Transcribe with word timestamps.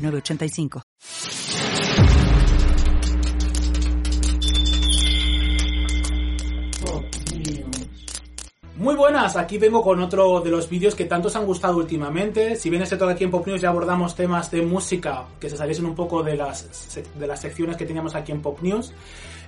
985. 0.00 0.82
Muy 8.80 8.94
buenas, 8.94 9.36
aquí 9.36 9.58
vengo 9.58 9.82
con 9.82 10.00
otro 10.00 10.40
de 10.40 10.50
los 10.50 10.66
vídeos 10.70 10.94
que 10.94 11.04
tanto 11.04 11.28
os 11.28 11.36
han 11.36 11.44
gustado 11.44 11.76
últimamente. 11.76 12.56
Si 12.56 12.70
bien 12.70 12.82
este 12.82 12.96
todo 12.96 13.10
aquí 13.10 13.24
en 13.24 13.30
Pop 13.30 13.46
News 13.46 13.60
ya 13.60 13.68
abordamos 13.68 14.14
temas 14.14 14.50
de 14.50 14.62
música 14.62 15.26
que 15.38 15.50
se 15.50 15.58
saliesen 15.58 15.84
un 15.84 15.94
poco 15.94 16.22
de 16.22 16.34
las, 16.34 16.96
de 17.14 17.26
las 17.26 17.40
secciones 17.42 17.76
que 17.76 17.84
teníamos 17.84 18.14
aquí 18.14 18.32
en 18.32 18.40
Pop 18.40 18.58
News. 18.62 18.94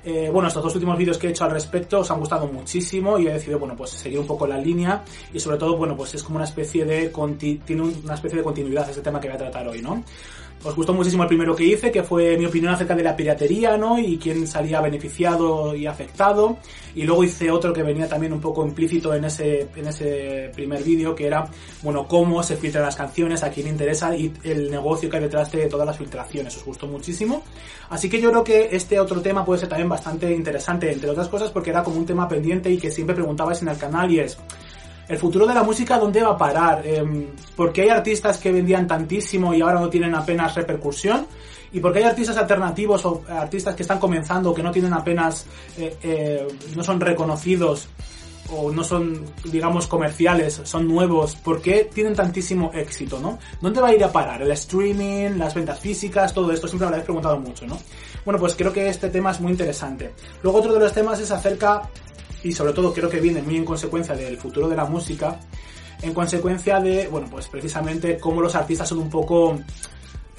Eh, 0.04 0.28
bueno, 0.30 0.48
estos 0.48 0.62
dos 0.62 0.74
últimos 0.74 0.98
vídeos 0.98 1.16
que 1.16 1.28
he 1.28 1.30
hecho 1.30 1.44
al 1.44 1.52
respecto 1.52 2.00
os 2.00 2.10
han 2.10 2.18
gustado 2.18 2.46
muchísimo 2.46 3.18
y 3.18 3.28
he 3.28 3.32
decidido, 3.32 3.58
bueno, 3.58 3.74
pues 3.74 3.90
seguir 3.90 4.18
un 4.18 4.26
poco 4.26 4.46
la 4.46 4.58
línea 4.58 5.02
y 5.32 5.40
sobre 5.40 5.56
todo, 5.56 5.78
bueno, 5.78 5.96
pues 5.96 6.14
es 6.14 6.22
como 6.22 6.36
una 6.36 6.44
especie 6.44 6.84
de, 6.84 7.10
tiene 7.64 7.82
una 7.82 8.14
especie 8.14 8.36
de 8.36 8.44
continuidad 8.44 8.90
este 8.90 9.00
tema 9.00 9.18
que 9.18 9.28
voy 9.28 9.36
a 9.36 9.38
tratar 9.38 9.66
hoy, 9.66 9.80
¿no? 9.80 10.04
Os 10.64 10.76
gustó 10.76 10.94
muchísimo 10.94 11.24
el 11.24 11.28
primero 11.28 11.56
que 11.56 11.64
hice, 11.64 11.90
que 11.90 12.04
fue 12.04 12.36
mi 12.36 12.46
opinión 12.46 12.72
acerca 12.72 12.94
de 12.94 13.02
la 13.02 13.16
piratería, 13.16 13.76
¿no? 13.76 13.98
Y 13.98 14.16
quién 14.16 14.46
salía 14.46 14.80
beneficiado 14.80 15.74
y 15.74 15.86
afectado. 15.86 16.58
Y 16.94 17.02
luego 17.02 17.24
hice 17.24 17.50
otro 17.50 17.72
que 17.72 17.82
venía 17.82 18.08
también 18.08 18.32
un 18.32 18.40
poco 18.40 18.64
implícito 18.64 19.12
en 19.12 19.24
ese, 19.24 19.66
en 19.74 19.88
ese 19.88 20.52
primer 20.54 20.84
vídeo, 20.84 21.16
que 21.16 21.26
era, 21.26 21.48
bueno, 21.82 22.06
cómo 22.06 22.44
se 22.44 22.56
filtran 22.56 22.84
las 22.84 22.94
canciones, 22.94 23.42
a 23.42 23.50
quién 23.50 23.66
interesa 23.66 24.14
y 24.14 24.32
el 24.44 24.70
negocio 24.70 25.10
que 25.10 25.16
hay 25.16 25.22
detrás 25.24 25.50
de 25.50 25.66
todas 25.66 25.86
las 25.86 25.98
filtraciones. 25.98 26.56
Os 26.56 26.64
gustó 26.64 26.86
muchísimo. 26.86 27.42
Así 27.90 28.08
que 28.08 28.20
yo 28.20 28.30
creo 28.30 28.44
que 28.44 28.68
este 28.70 29.00
otro 29.00 29.20
tema 29.20 29.44
puede 29.44 29.60
ser 29.60 29.68
también 29.68 29.88
bastante 29.88 30.32
interesante, 30.32 30.92
entre 30.92 31.10
otras 31.10 31.28
cosas, 31.28 31.50
porque 31.50 31.70
era 31.70 31.82
como 31.82 31.96
un 31.96 32.06
tema 32.06 32.28
pendiente 32.28 32.70
y 32.70 32.78
que 32.78 32.90
siempre 32.90 33.16
preguntabais 33.16 33.60
en 33.62 33.68
el 33.68 33.78
canal 33.78 34.10
y 34.12 34.20
es, 34.20 34.38
el 35.12 35.18
futuro 35.18 35.46
de 35.46 35.54
la 35.54 35.62
música, 35.62 35.98
¿dónde 35.98 36.22
va 36.22 36.30
a 36.30 36.38
parar? 36.38 36.82
Eh, 36.86 37.28
¿Por 37.54 37.70
qué 37.70 37.82
hay 37.82 37.88
artistas 37.90 38.38
que 38.38 38.50
vendían 38.50 38.86
tantísimo 38.86 39.52
y 39.52 39.60
ahora 39.60 39.78
no 39.78 39.90
tienen 39.90 40.14
apenas 40.14 40.54
repercusión? 40.54 41.26
¿Y 41.70 41.80
por 41.80 41.92
qué 41.92 41.98
hay 41.98 42.04
artistas 42.06 42.38
alternativos 42.38 43.04
o 43.04 43.22
artistas 43.28 43.74
que 43.74 43.82
están 43.82 43.98
comenzando 43.98 44.54
que 44.54 44.62
no 44.62 44.70
tienen 44.70 44.94
apenas, 44.94 45.44
eh, 45.76 45.96
eh, 46.02 46.48
no 46.74 46.82
son 46.82 46.98
reconocidos 46.98 47.88
o 48.50 48.70
no 48.72 48.82
son, 48.84 49.22
digamos, 49.44 49.86
comerciales, 49.86 50.62
son 50.64 50.88
nuevos? 50.88 51.36
¿Por 51.36 51.60
qué 51.60 51.90
tienen 51.92 52.14
tantísimo 52.14 52.70
éxito, 52.72 53.20
no? 53.20 53.38
¿Dónde 53.60 53.82
va 53.82 53.88
a 53.88 53.94
ir 53.94 54.02
a 54.02 54.10
parar? 54.10 54.40
¿El 54.40 54.52
streaming, 54.52 55.36
las 55.36 55.54
ventas 55.54 55.78
físicas, 55.78 56.32
todo 56.32 56.52
esto? 56.52 56.66
Siempre 56.66 56.86
me 56.86 56.90
lo 56.90 56.94
habéis 56.94 57.04
preguntado 57.04 57.38
mucho, 57.38 57.66
¿no? 57.66 57.78
Bueno, 58.24 58.40
pues 58.40 58.54
creo 58.54 58.72
que 58.72 58.88
este 58.88 59.10
tema 59.10 59.32
es 59.32 59.40
muy 59.40 59.52
interesante. 59.52 60.14
Luego 60.42 60.60
otro 60.60 60.72
de 60.72 60.80
los 60.80 60.92
temas 60.94 61.20
es 61.20 61.30
acerca 61.30 61.90
y 62.42 62.52
sobre 62.52 62.72
todo 62.72 62.92
creo 62.92 63.08
que 63.08 63.20
viene 63.20 63.42
muy 63.42 63.56
en 63.56 63.64
consecuencia 63.64 64.14
del 64.14 64.36
futuro 64.36 64.68
de 64.68 64.76
la 64.76 64.84
música, 64.84 65.38
en 66.02 66.12
consecuencia 66.12 66.80
de, 66.80 67.06
bueno, 67.08 67.28
pues 67.30 67.48
precisamente 67.48 68.18
cómo 68.18 68.40
los 68.40 68.54
artistas 68.54 68.88
son 68.88 68.98
un 68.98 69.10
poco, 69.10 69.58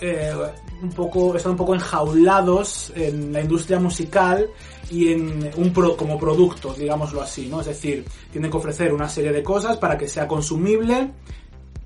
eh, 0.01 0.33
un 0.81 0.89
poco, 0.89 1.35
están 1.35 1.53
un 1.53 1.57
poco 1.57 1.73
enjaulados 1.73 2.91
en 2.95 3.31
la 3.31 3.41
industria 3.41 3.79
musical 3.79 4.49
y 4.91 5.13
en 5.13 5.49
un 5.55 5.71
pro, 5.71 5.95
como 5.95 6.19
producto, 6.19 6.73
digámoslo 6.73 7.21
así, 7.21 7.47
¿no? 7.47 7.61
Es 7.61 7.67
decir, 7.67 8.05
tienen 8.31 8.51
que 8.51 8.57
ofrecer 8.57 8.93
una 8.93 9.07
serie 9.07 9.31
de 9.31 9.41
cosas 9.41 9.77
para 9.77 9.97
que 9.97 10.07
sea 10.07 10.27
consumible 10.27 11.11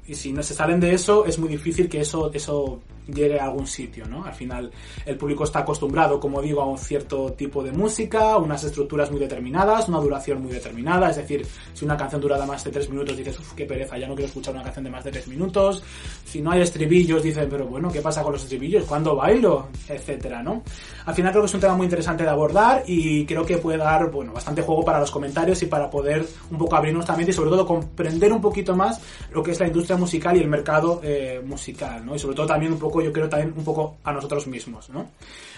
y 0.07 0.15
si 0.15 0.31
no 0.31 0.41
se 0.41 0.53
salen 0.53 0.79
de 0.79 0.93
eso, 0.93 1.25
es 1.25 1.37
muy 1.37 1.49
difícil 1.49 1.87
que 1.87 2.01
eso, 2.01 2.31
eso 2.33 2.79
llegue 3.07 3.39
a 3.39 3.45
algún 3.45 3.67
sitio, 3.67 4.05
¿no? 4.05 4.23
Al 4.23 4.33
final 4.33 4.71
el 5.05 5.17
público 5.17 5.43
está 5.43 5.59
acostumbrado, 5.59 6.19
como 6.19 6.41
digo, 6.41 6.61
a 6.61 6.65
un 6.65 6.77
cierto 6.77 7.33
tipo 7.33 7.63
de 7.63 7.71
música, 7.71 8.37
unas 8.37 8.63
estructuras 8.63 9.11
muy 9.11 9.19
determinadas, 9.19 9.89
una 9.89 9.99
duración 9.99 10.41
muy 10.41 10.51
determinada, 10.51 11.09
es 11.09 11.17
decir, 11.17 11.45
si 11.73 11.85
una 11.85 11.97
canción 11.97 12.21
dura 12.21 12.37
más 12.45 12.63
de 12.63 12.71
tres 12.71 12.89
minutos 12.89 13.17
dices, 13.17 13.39
uff, 13.39 13.53
qué 13.53 13.65
pereza, 13.65 13.97
ya 13.97 14.07
no 14.07 14.15
quiero 14.15 14.27
escuchar 14.27 14.53
una 14.53 14.63
canción 14.63 14.85
de 14.85 14.91
más 14.91 15.03
de 15.03 15.11
tres 15.11 15.27
minutos, 15.27 15.83
si 16.25 16.41
no 16.41 16.51
hay 16.51 16.61
estribillos 16.61 17.23
dicen, 17.23 17.47
pero 17.49 17.65
bueno, 17.65 17.91
¿qué 17.91 18.01
pasa 18.01 18.23
con 18.23 18.33
los 18.33 18.43
estribillos? 18.43 18.85
¿Cuándo 18.85 19.15
bailo? 19.15 19.67
Etcétera, 19.87 20.43
¿no? 20.43 20.63
Al 21.05 21.15
final 21.15 21.31
creo 21.31 21.43
que 21.43 21.47
es 21.47 21.53
un 21.53 21.61
tema 21.61 21.75
muy 21.75 21.85
interesante 21.85 22.23
de 22.23 22.29
abordar 22.29 22.83
y 22.85 23.25
creo 23.25 23.45
que 23.45 23.57
puede 23.57 23.77
dar, 23.77 24.09
bueno, 24.11 24.33
bastante 24.33 24.61
juego 24.61 24.83
para 24.83 24.99
los 24.99 25.11
comentarios 25.11 25.61
y 25.63 25.65
para 25.67 25.89
poder 25.89 26.25
un 26.51 26.57
poco 26.57 26.75
abrirnos 26.75 27.05
también 27.05 27.29
y 27.29 27.33
sobre 27.33 27.49
todo 27.49 27.65
comprender 27.65 28.31
un 28.31 28.41
poquito 28.41 28.75
más 28.75 28.99
lo 29.31 29.41
que 29.41 29.51
es 29.51 29.59
la 29.59 29.67
industria 29.67 29.97
musical 29.97 30.35
y 30.37 30.41
el 30.41 30.47
mercado 30.47 31.01
eh, 31.03 31.41
musical, 31.45 32.05
¿no? 32.05 32.15
Y 32.15 32.19
sobre 32.19 32.35
todo 32.35 32.47
también 32.47 32.73
un 32.73 32.79
poco 32.79 32.96
yo 33.01 33.11
creo 33.11 33.29
también 33.29 33.53
un 33.55 33.63
poco 33.63 33.97
a 34.03 34.11
nosotros 34.11 34.47
mismos, 34.47 34.89
¿no? 34.89 35.09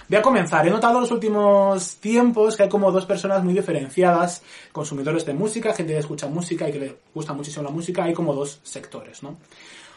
Voy 0.07 0.17
a 0.17 0.21
comenzar. 0.21 0.67
He 0.67 0.71
notado 0.71 0.95
en 0.95 1.01
los 1.01 1.11
últimos 1.11 1.95
tiempos 1.97 2.57
que 2.57 2.63
hay 2.63 2.69
como 2.69 2.91
dos 2.91 3.05
personas 3.05 3.43
muy 3.43 3.53
diferenciadas, 3.53 4.41
consumidores 4.71 5.25
de 5.25 5.33
música, 5.33 5.73
gente 5.73 5.93
que 5.93 5.99
escucha 5.99 6.27
música 6.27 6.67
y 6.67 6.71
que 6.71 6.79
le 6.79 6.97
gusta 7.13 7.33
muchísimo 7.33 7.63
la 7.63 7.69
música, 7.69 8.03
hay 8.03 8.13
como 8.13 8.33
dos 8.33 8.59
sectores, 8.63 9.21
¿no? 9.21 9.37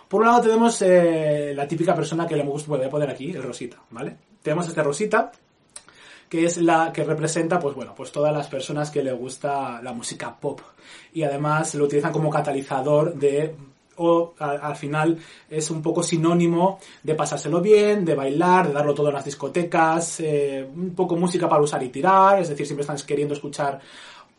Por 0.09 0.21
un 0.21 0.27
lado 0.27 0.43
tenemos 0.43 0.83
eh, 0.83 1.55
la 1.57 1.67
típica 1.67 1.95
persona 1.95 2.27
que 2.27 2.37
le 2.37 2.45
gusta, 2.45 2.77
voy 2.77 2.89
poner 2.89 3.09
aquí, 3.09 3.31
el 3.31 3.43
Rosita, 3.43 3.79
¿vale? 3.91 4.15
Tenemos 4.43 4.69
este 4.69 4.83
Rosita, 4.83 5.33
que 6.29 6.45
es 6.45 6.59
la 6.59 6.93
que 6.93 7.05
representa, 7.05 7.59
pues 7.59 7.75
bueno, 7.75 7.95
pues 7.95 8.13
todas 8.13 8.35
las 8.35 8.47
personas 8.47 8.91
que 8.91 9.03
le 9.03 9.13
gusta 9.13 9.81
la 9.83 9.95
música 9.95 10.35
pop. 10.39 10.61
Y 11.15 11.23
además 11.23 11.75
lo 11.75 11.85
utilizan 11.85 12.13
como 12.13 12.29
catalizador 12.29 13.15
de 13.15 13.55
o 13.97 14.35
al, 14.39 14.77
final 14.77 15.19
es 15.49 15.71
un 15.71 15.83
poco 15.83 16.03
sinónimo 16.03 16.79
de 17.03 17.15
pasárselo 17.15 17.61
bien, 17.61 18.05
de 18.05 18.15
bailar, 18.15 18.69
de 18.69 18.75
darlo 18.75 18.95
todo 18.95 19.09
en 19.09 19.15
las 19.15 19.25
discotecas, 19.25 20.21
eh, 20.21 20.67
un 20.75 20.95
poco 20.95 21.17
música 21.17 21.49
para 21.49 21.63
usar 21.63 21.83
y 21.83 21.89
tirar, 21.89 22.41
es 22.41 22.49
decir, 22.49 22.67
siempre 22.67 22.83
están 22.83 22.97
queriendo 23.07 23.35
escuchar 23.35 23.81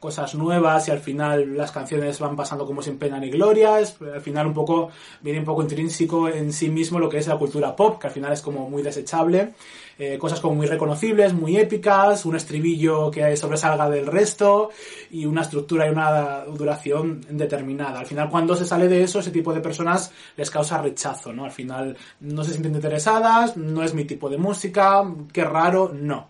cosas 0.04 0.36
nuevas 0.36 0.86
y 0.90 0.92
al 0.92 1.00
final 1.00 1.56
las 1.56 1.72
canciones 1.72 2.20
van 2.20 2.36
pasando 2.36 2.66
como 2.66 2.82
sin 2.82 2.98
pena 2.98 3.18
ni 3.22 3.30
gloria, 3.30 3.78
al 3.78 4.22
final 4.22 4.48
un 4.48 4.54
poco 4.54 4.90
viene 5.22 5.40
un 5.40 5.46
poco 5.46 5.62
intrínseco 5.62 6.28
en 6.28 6.52
sí 6.52 6.68
mismo 6.70 7.00
lo 7.00 7.08
que 7.08 7.20
es 7.20 7.28
la 7.28 7.38
cultura 7.38 7.74
pop, 7.74 8.02
que 8.02 8.08
al 8.08 8.14
final 8.14 8.34
es 8.34 8.42
como 8.42 8.70
muy 8.70 8.84
desechable 8.84 9.54
eh, 9.98 10.18
cosas 10.18 10.42
como 10.42 10.56
muy 10.56 10.68
reconocibles, 10.68 11.34
muy 11.34 11.56
épicas, 11.56 12.26
un 12.26 12.36
estribillo 12.36 13.12
que 13.12 13.38
sobresalga 13.38 13.90
del 13.90 14.08
resto 14.08 14.72
y 15.12 15.26
una 15.26 15.44
estructura 15.44 15.88
y 15.88 15.92
una 15.92 16.46
duración 16.46 17.22
determinada. 17.30 18.00
Al 18.00 18.06
final, 18.08 18.30
cuando 18.30 18.58
se 18.58 18.66
sale 18.66 18.90
de 18.90 19.04
eso, 19.04 19.20
ese 19.20 19.32
tipo 19.32 19.54
de 19.54 19.62
personas 19.62 20.12
les 20.36 20.50
causa 20.50 20.82
rechazo, 20.82 21.32
¿no? 21.32 21.46
Al 21.46 21.52
final 21.52 21.96
no 22.20 22.44
se 22.44 22.52
sienten 22.52 22.76
interesadas, 22.76 23.56
no 23.56 23.84
es 23.84 23.94
mi 23.94 24.04
tipo 24.04 24.30
de 24.30 24.38
música, 24.38 25.04
qué 25.32 25.46
raro, 25.46 25.92
no. 25.94 26.28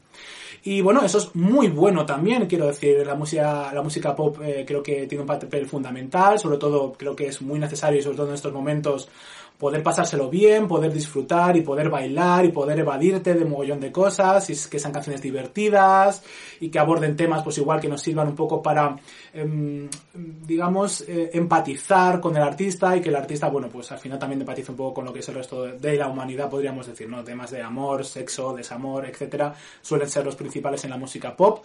Y 0.65 0.79
bueno, 0.79 1.03
eso 1.03 1.17
es 1.17 1.35
muy 1.35 1.67
bueno 1.67 2.05
también, 2.05 2.47
quiero 2.47 2.67
decir, 2.67 3.05
la 3.05 3.15
música, 3.15 3.73
la 3.73 3.81
música 3.81 4.15
pop 4.15 4.37
eh, 4.41 4.63
creo 4.65 4.81
que 4.81 5.07
tiene 5.07 5.23
un 5.23 5.27
papel 5.27 5.65
fundamental, 5.65 6.39
sobre 6.39 6.57
todo 6.57 6.93
creo 6.93 7.13
que 7.13 7.27
es 7.27 7.41
muy 7.41 7.59
necesario 7.59 8.01
sobre 8.01 8.15
todo 8.15 8.29
en 8.29 8.35
estos 8.35 8.53
momentos 8.53 9.09
poder 9.57 9.83
pasárselo 9.83 10.29
bien, 10.29 10.67
poder 10.67 10.91
disfrutar 10.91 11.55
y 11.55 11.61
poder 11.61 11.89
bailar 11.89 12.45
y 12.45 12.49
poder 12.49 12.79
evadirte 12.79 13.33
de 13.33 13.43
un 13.43 13.51
mogollón 13.51 13.79
de 13.79 13.91
cosas 13.91 14.49
y 14.49 14.69
que 14.69 14.79
sean 14.79 14.91
canciones 14.91 15.21
divertidas 15.21 16.23
y 16.59 16.69
que 16.69 16.79
aborden 16.79 17.15
temas 17.15 17.43
pues 17.43 17.57
igual 17.59 17.79
que 17.79 17.87
nos 17.87 18.01
sirvan 18.01 18.27
un 18.27 18.35
poco 18.35 18.61
para 18.61 18.97
em, 19.33 19.87
digamos 20.13 21.01
eh, 21.07 21.29
empatizar 21.33 22.19
con 22.19 22.35
el 22.35 22.43
artista 22.43 22.95
y 22.97 23.01
que 23.01 23.09
el 23.09 23.15
artista 23.15 23.47
bueno 23.49 23.69
pues 23.69 23.91
al 23.91 23.99
final 23.99 24.19
también 24.19 24.41
empatice 24.41 24.71
un 24.71 24.77
poco 24.77 24.95
con 24.95 25.05
lo 25.05 25.13
que 25.13 25.19
es 25.19 25.29
el 25.29 25.35
resto 25.35 25.63
de, 25.63 25.95
la 25.95 26.07
humanidad 26.07 26.49
podríamos 26.49 26.87
decir 26.87 27.07
no 27.07 27.23
temas 27.23 27.51
de 27.51 27.61
amor 27.61 28.03
sexo 28.03 28.53
desamor 28.53 29.05
etcétera 29.05 29.53
suelen 29.81 30.09
ser 30.09 30.25
los 30.25 30.35
principales 30.35 30.83
en 30.83 30.89
la 30.89 30.97
música 30.97 31.35
pop. 31.35 31.63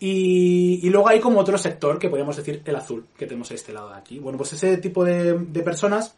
Y, 0.00 0.88
luego 0.90 1.08
hay 1.08 1.18
como 1.18 1.40
otro 1.40 1.58
sector 1.58 1.98
que 1.98 2.08
podríamos 2.08 2.36
decir 2.36 2.62
el 2.64 2.76
azul 2.76 3.06
que 3.16 3.26
tenemos 3.26 3.50
a 3.50 3.54
este 3.54 3.72
lado 3.72 3.90
de 3.90 3.96
aquí. 3.96 4.18
Bueno 4.18 4.38
pues 4.38 4.52
ese 4.52 4.76
tipo 4.76 5.04
de 5.04 5.62
personas 5.64 6.14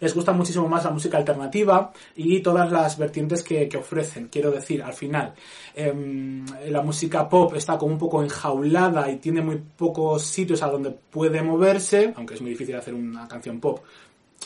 les 0.00 0.14
gusta 0.14 0.32
muchísimo 0.32 0.68
más 0.68 0.84
la 0.84 0.90
música 0.90 1.18
alternativa 1.18 1.92
y 2.14 2.40
todas 2.40 2.70
las 2.70 2.98
vertientes 2.98 3.42
que, 3.42 3.68
ofrecen. 3.76 4.28
Quiero 4.28 4.50
decir, 4.50 4.82
al 4.82 4.94
final, 4.94 5.34
em, 5.74 6.44
la 6.68 6.82
música 6.82 7.28
pop 7.28 7.54
está 7.54 7.76
como 7.76 7.92
un 7.92 7.98
poco 7.98 8.22
enjaulada 8.22 9.10
y 9.10 9.16
tiene 9.16 9.42
muy 9.42 9.56
pocos 9.76 10.22
sitios 10.22 10.62
a 10.62 10.68
donde 10.68 10.90
puede 10.90 11.42
moverse, 11.42 12.14
aunque 12.16 12.34
es 12.34 12.40
muy 12.40 12.50
difícil 12.50 12.76
hacer 12.76 12.94
una 12.94 13.28
canción 13.28 13.60
pop 13.60 13.80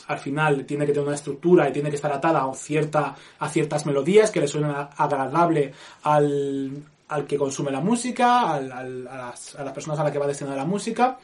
al 0.07 0.19
final 0.19 0.65
tiene 0.65 0.85
que 0.85 0.93
tener 0.93 1.07
una 1.07 1.15
estructura 1.15 1.69
y 1.69 1.73
tiene 1.73 1.89
que 1.89 1.95
estar 1.95 2.11
atada 2.11 2.43
a, 2.43 2.53
cierta, 2.53 3.15
a 3.39 3.49
ciertas 3.49 3.85
melodías 3.85 4.31
que 4.31 4.39
le 4.39 4.47
suenen 4.47 4.71
agradable 4.97 5.73
al, 6.03 6.83
al 7.11 7.27
que 7.27 7.37
consume 7.37 7.71
la 7.71 7.81
música, 7.81 8.53
a, 8.53 8.61
las, 8.61 9.55
a, 9.55 9.63
las, 9.63 9.73
personas 9.73 9.99
a 9.99 10.03
las 10.03 10.13
que 10.13 10.17
va 10.17 10.27
destinada 10.27 10.55
la 10.55 10.65
música. 10.65 11.19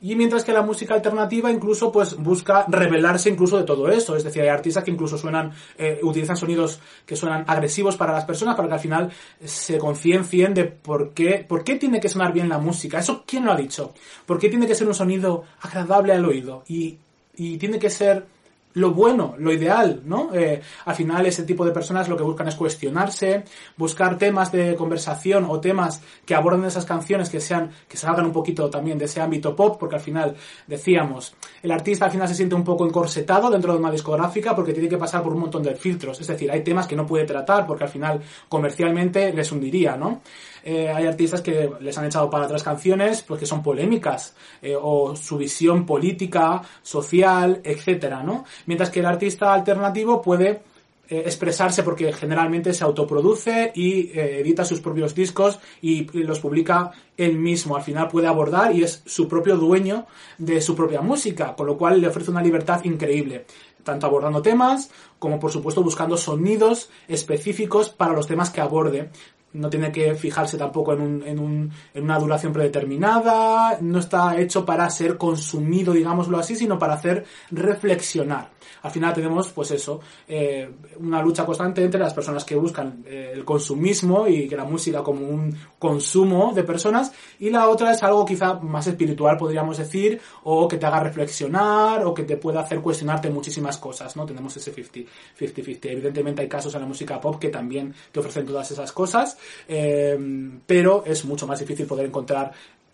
Y 0.00 0.14
mientras 0.16 0.44
que 0.44 0.52
la 0.52 0.62
música 0.62 0.94
alternativa 0.94 1.50
incluso 1.50 1.92
pues 1.92 2.16
busca 2.16 2.64
revelarse 2.68 3.28
incluso 3.28 3.56
de 3.58 3.64
todo 3.64 3.88
eso. 3.88 4.16
Es 4.16 4.24
decir, 4.24 4.42
hay 4.42 4.48
artistas 4.48 4.84
que 4.84 4.90
incluso 4.90 5.18
suenan, 5.18 5.52
eh, 5.78 5.98
utilizan 6.02 6.36
sonidos 6.36 6.80
que 7.04 7.16
suenan 7.16 7.44
agresivos 7.46 7.96
para 7.96 8.12
las 8.12 8.24
personas 8.24 8.54
para 8.54 8.68
que 8.68 8.74
al 8.74 8.80
final 8.80 9.12
se 9.44 9.78
conciencien 9.78 10.54
de 10.54 10.64
por 10.64 11.10
qué, 11.10 11.44
por 11.46 11.64
qué 11.64 11.76
tiene 11.76 12.00
que 12.00 12.08
sonar 12.08 12.32
bien 12.32 12.48
la 12.48 12.58
música. 12.58 12.98
¿Eso 12.98 13.24
quién 13.26 13.44
lo 13.44 13.52
ha 13.52 13.56
dicho? 13.56 13.94
¿Por 14.26 14.38
qué 14.38 14.48
tiene 14.48 14.66
que 14.66 14.74
ser 14.74 14.86
un 14.88 14.94
sonido 14.94 15.44
agradable 15.60 16.12
al 16.12 16.24
oído? 16.24 16.64
Y, 16.68 16.98
y 17.36 17.58
tiene 17.58 17.78
que 17.78 17.90
ser 17.90 18.26
lo 18.74 18.92
bueno, 18.92 19.34
lo 19.38 19.52
ideal, 19.52 20.02
¿no? 20.04 20.30
Eh, 20.34 20.60
al 20.84 20.94
final 20.94 21.26
ese 21.26 21.44
tipo 21.44 21.64
de 21.64 21.72
personas 21.72 22.08
lo 22.08 22.16
que 22.16 22.22
buscan 22.22 22.48
es 22.48 22.54
cuestionarse, 22.54 23.44
buscar 23.76 24.18
temas 24.18 24.50
de 24.52 24.74
conversación 24.76 25.46
o 25.48 25.60
temas 25.60 26.02
que 26.24 26.34
aborden 26.34 26.64
esas 26.64 26.84
canciones 26.84 27.28
que 27.28 27.40
sean, 27.40 27.70
que 27.88 27.96
salgan 27.96 28.26
un 28.26 28.32
poquito 28.32 28.70
también 28.70 28.98
de 28.98 29.06
ese 29.06 29.20
ámbito 29.20 29.54
pop, 29.54 29.76
porque 29.78 29.96
al 29.96 30.00
final, 30.00 30.36
decíamos, 30.66 31.34
el 31.62 31.70
artista 31.70 32.06
al 32.06 32.10
final 32.10 32.28
se 32.28 32.34
siente 32.34 32.54
un 32.54 32.64
poco 32.64 32.86
encorsetado 32.86 33.50
dentro 33.50 33.72
de 33.72 33.78
una 33.78 33.90
discográfica 33.90 34.54
porque 34.54 34.72
tiene 34.72 34.88
que 34.88 34.98
pasar 34.98 35.22
por 35.22 35.32
un 35.32 35.40
montón 35.40 35.62
de 35.62 35.74
filtros, 35.74 36.20
es 36.20 36.26
decir, 36.26 36.50
hay 36.50 36.62
temas 36.62 36.86
que 36.86 36.96
no 36.96 37.06
puede 37.06 37.24
tratar 37.24 37.66
porque 37.66 37.84
al 37.84 37.90
final 37.90 38.20
comercialmente 38.48 39.32
les 39.32 39.52
hundiría, 39.52 39.96
¿no? 39.96 40.22
Eh, 40.64 40.88
hay 40.88 41.06
artistas 41.06 41.40
que 41.40 41.70
les 41.80 41.96
han 41.98 42.06
echado 42.06 42.30
para 42.30 42.44
otras 42.44 42.62
canciones 42.62 43.22
pues 43.22 43.40
que 43.40 43.46
son 43.46 43.62
polémicas 43.62 44.34
eh, 44.60 44.76
o 44.80 45.16
su 45.16 45.36
visión 45.36 45.84
política, 45.84 46.62
social, 46.82 47.60
etcétera, 47.64 48.22
¿no? 48.22 48.44
Mientras 48.66 48.90
que 48.90 49.00
el 49.00 49.06
artista 49.06 49.52
alternativo 49.52 50.22
puede 50.22 50.62
eh, 51.08 51.22
expresarse 51.24 51.82
porque 51.82 52.12
generalmente 52.12 52.72
se 52.72 52.84
autoproduce 52.84 53.72
y 53.74 54.10
edita 54.16 54.64
sus 54.64 54.80
propios 54.80 55.14
discos 55.14 55.58
y, 55.80 56.04
los 56.22 56.38
publica 56.38 56.92
él 57.16 57.38
mismo. 57.38 57.76
Al 57.76 57.82
final 57.82 58.08
puede 58.08 58.28
abordar 58.28 58.74
y 58.74 58.84
es 58.84 59.02
su 59.04 59.28
propio 59.28 59.56
dueño 59.56 60.06
de 60.38 60.60
su 60.60 60.76
propia 60.76 61.00
música, 61.00 61.54
con 61.56 61.66
lo 61.66 61.76
cual 61.76 62.00
le 62.00 62.08
ofrece 62.08 62.30
una 62.30 62.42
libertad 62.42 62.84
increíble 62.84 63.46
tanto 63.82 64.06
abordando 64.06 64.42
temas 64.42 64.90
como 65.18 65.40
por 65.40 65.50
supuesto 65.50 65.82
buscando 65.82 66.16
sonidos 66.16 66.88
específicos 67.08 67.90
para 67.90 68.12
los 68.12 68.28
temas 68.28 68.50
que 68.50 68.60
aborde 68.60 69.10
no 69.54 69.70
tiene 69.70 69.92
que 69.92 70.14
fijarse 70.14 70.56
tampoco 70.56 70.92
en, 70.92 71.00
un, 71.00 71.22
en, 71.26 71.38
un, 71.38 71.72
en, 71.94 72.04
una 72.04 72.18
duración 72.18 72.52
predeterminada, 72.52 73.78
no 73.80 73.98
está 73.98 74.38
hecho 74.38 74.64
para 74.64 74.88
ser 74.90 75.16
consumido, 75.16 75.92
digámoslo 75.92 76.38
así, 76.38 76.56
sino 76.56 76.78
para 76.78 76.94
hacer 76.94 77.24
reflexionar. 77.50 78.50
Al 78.82 78.90
final 78.90 79.14
tenemos, 79.14 79.50
pues 79.50 79.70
eso, 79.70 80.00
eh, 80.26 80.68
una 80.98 81.22
lucha 81.22 81.44
constante 81.44 81.84
entre 81.84 82.00
las 82.00 82.14
personas 82.14 82.44
que 82.44 82.56
buscan 82.56 83.04
eh, 83.06 83.32
el 83.34 83.44
consumismo 83.44 84.26
y 84.26 84.48
que 84.48 84.56
la 84.56 84.64
música 84.64 85.02
como 85.02 85.26
un 85.26 85.56
consumo 85.78 86.52
de 86.54 86.64
personas, 86.64 87.12
y 87.38 87.50
la 87.50 87.68
otra 87.68 87.92
es 87.92 88.02
algo 88.02 88.24
quizá 88.24 88.54
más 88.54 88.86
espiritual, 88.86 89.36
podríamos 89.36 89.78
decir, 89.78 90.20
o 90.44 90.66
que 90.66 90.78
te 90.78 90.86
haga 90.86 91.00
reflexionar, 91.00 92.04
o 92.04 92.14
que 92.14 92.24
te 92.24 92.36
pueda 92.36 92.60
hacer 92.60 92.80
cuestionarte 92.80 93.30
muchísimas 93.30 93.78
cosas, 93.78 94.16
¿no? 94.16 94.26
Tenemos 94.26 94.56
ese 94.56 94.74
50-50. 94.74 95.78
Evidentemente 95.90 96.42
hay 96.42 96.48
casos 96.48 96.74
en 96.74 96.80
la 96.80 96.86
música 96.86 97.20
pop 97.20 97.38
que 97.38 97.48
también 97.48 97.94
te 98.10 98.20
ofrecen 98.20 98.46
todas 98.46 98.70
esas 98.70 98.92
cosas, 98.92 99.36
eh, 99.68 100.18
pero 100.66 101.04
es 101.06 101.24
mucho 101.24 101.46
más 101.46 101.60
difícil 101.60 101.86
poder 101.86 102.06
encontrar 102.06 102.52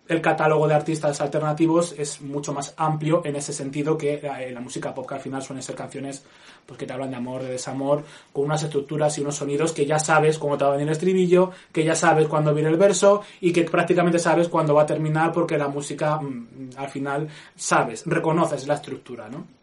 el 0.08 0.22
catálogo 0.22 0.66
de 0.66 0.74
artistas 0.74 1.20
alternativos 1.20 1.94
es 1.96 2.22
mucho 2.22 2.52
más 2.52 2.72
amplio 2.78 3.22
en 3.24 3.36
ese 3.36 3.52
sentido 3.52 3.96
que 3.98 4.14
eh, 4.14 4.50
la 4.52 4.60
música 4.60 4.94
pop, 4.94 5.06
que 5.06 5.14
al 5.14 5.20
final 5.20 5.42
suelen 5.42 5.62
ser 5.62 5.74
canciones 5.74 6.24
pues, 6.64 6.78
que 6.78 6.86
te 6.86 6.92
hablan 6.94 7.10
de 7.10 7.16
amor, 7.16 7.42
de 7.42 7.50
desamor, 7.50 8.04
con 8.32 8.46
unas 8.46 8.62
estructuras 8.62 9.16
y 9.18 9.20
unos 9.20 9.36
sonidos 9.36 9.72
que 9.72 9.84
ya 9.84 9.98
sabes 9.98 10.38
cómo 10.38 10.56
te 10.56 10.64
va 10.64 10.70
a 10.70 10.72
venir 10.72 10.88
el 10.88 10.92
estribillo, 10.92 11.50
que 11.72 11.84
ya 11.84 11.94
sabes 11.94 12.26
cuándo 12.26 12.54
viene 12.54 12.70
el 12.70 12.78
verso 12.78 13.22
y 13.40 13.52
que 13.52 13.64
prácticamente 13.64 14.18
sabes 14.18 14.48
cuándo 14.48 14.74
va 14.74 14.82
a 14.82 14.86
terminar 14.86 15.32
porque 15.32 15.58
la 15.58 15.68
música 15.68 16.18
mm, 16.18 16.70
al 16.76 16.88
final 16.88 17.28
sabes, 17.54 18.04
reconoces 18.06 18.66
la 18.66 18.74
estructura, 18.74 19.28
¿no? 19.28 19.57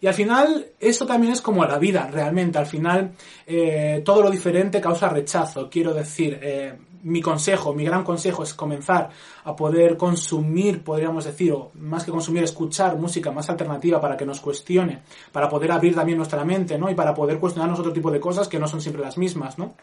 Y 0.00 0.06
al 0.06 0.14
final, 0.14 0.66
eso 0.78 1.06
también 1.06 1.32
es 1.32 1.42
como 1.42 1.64
la 1.64 1.78
vida, 1.78 2.08
realmente. 2.12 2.58
Al 2.58 2.66
final, 2.66 3.12
eh, 3.46 4.02
todo 4.04 4.22
lo 4.22 4.30
diferente 4.30 4.80
causa 4.80 5.08
rechazo. 5.08 5.68
Quiero 5.68 5.92
decir, 5.92 6.38
eh, 6.40 6.74
mi 7.02 7.20
consejo, 7.20 7.74
mi 7.74 7.84
gran 7.84 8.04
consejo 8.04 8.42
es 8.42 8.54
comenzar 8.54 9.10
a 9.44 9.56
poder 9.56 9.96
consumir, 9.96 10.82
podríamos 10.82 11.24
decir, 11.24 11.52
o 11.52 11.70
más 11.74 12.04
que 12.04 12.10
consumir, 12.10 12.42
escuchar 12.42 12.96
música 12.96 13.30
más 13.30 13.48
alternativa 13.50 14.00
para 14.00 14.16
que 14.16 14.26
nos 14.26 14.40
cuestione, 14.40 15.02
para 15.32 15.48
poder 15.48 15.72
abrir 15.72 15.94
también 15.94 16.18
nuestra 16.18 16.44
mente, 16.44 16.78
¿no? 16.78 16.90
Y 16.90 16.94
para 16.94 17.14
poder 17.14 17.38
cuestionarnos 17.38 17.78
otro 17.80 17.92
tipo 17.92 18.10
de 18.10 18.20
cosas 18.20 18.48
que 18.48 18.58
no 18.58 18.68
son 18.68 18.80
siempre 18.80 19.02
las 19.02 19.18
mismas, 19.18 19.58
¿no? 19.58 19.74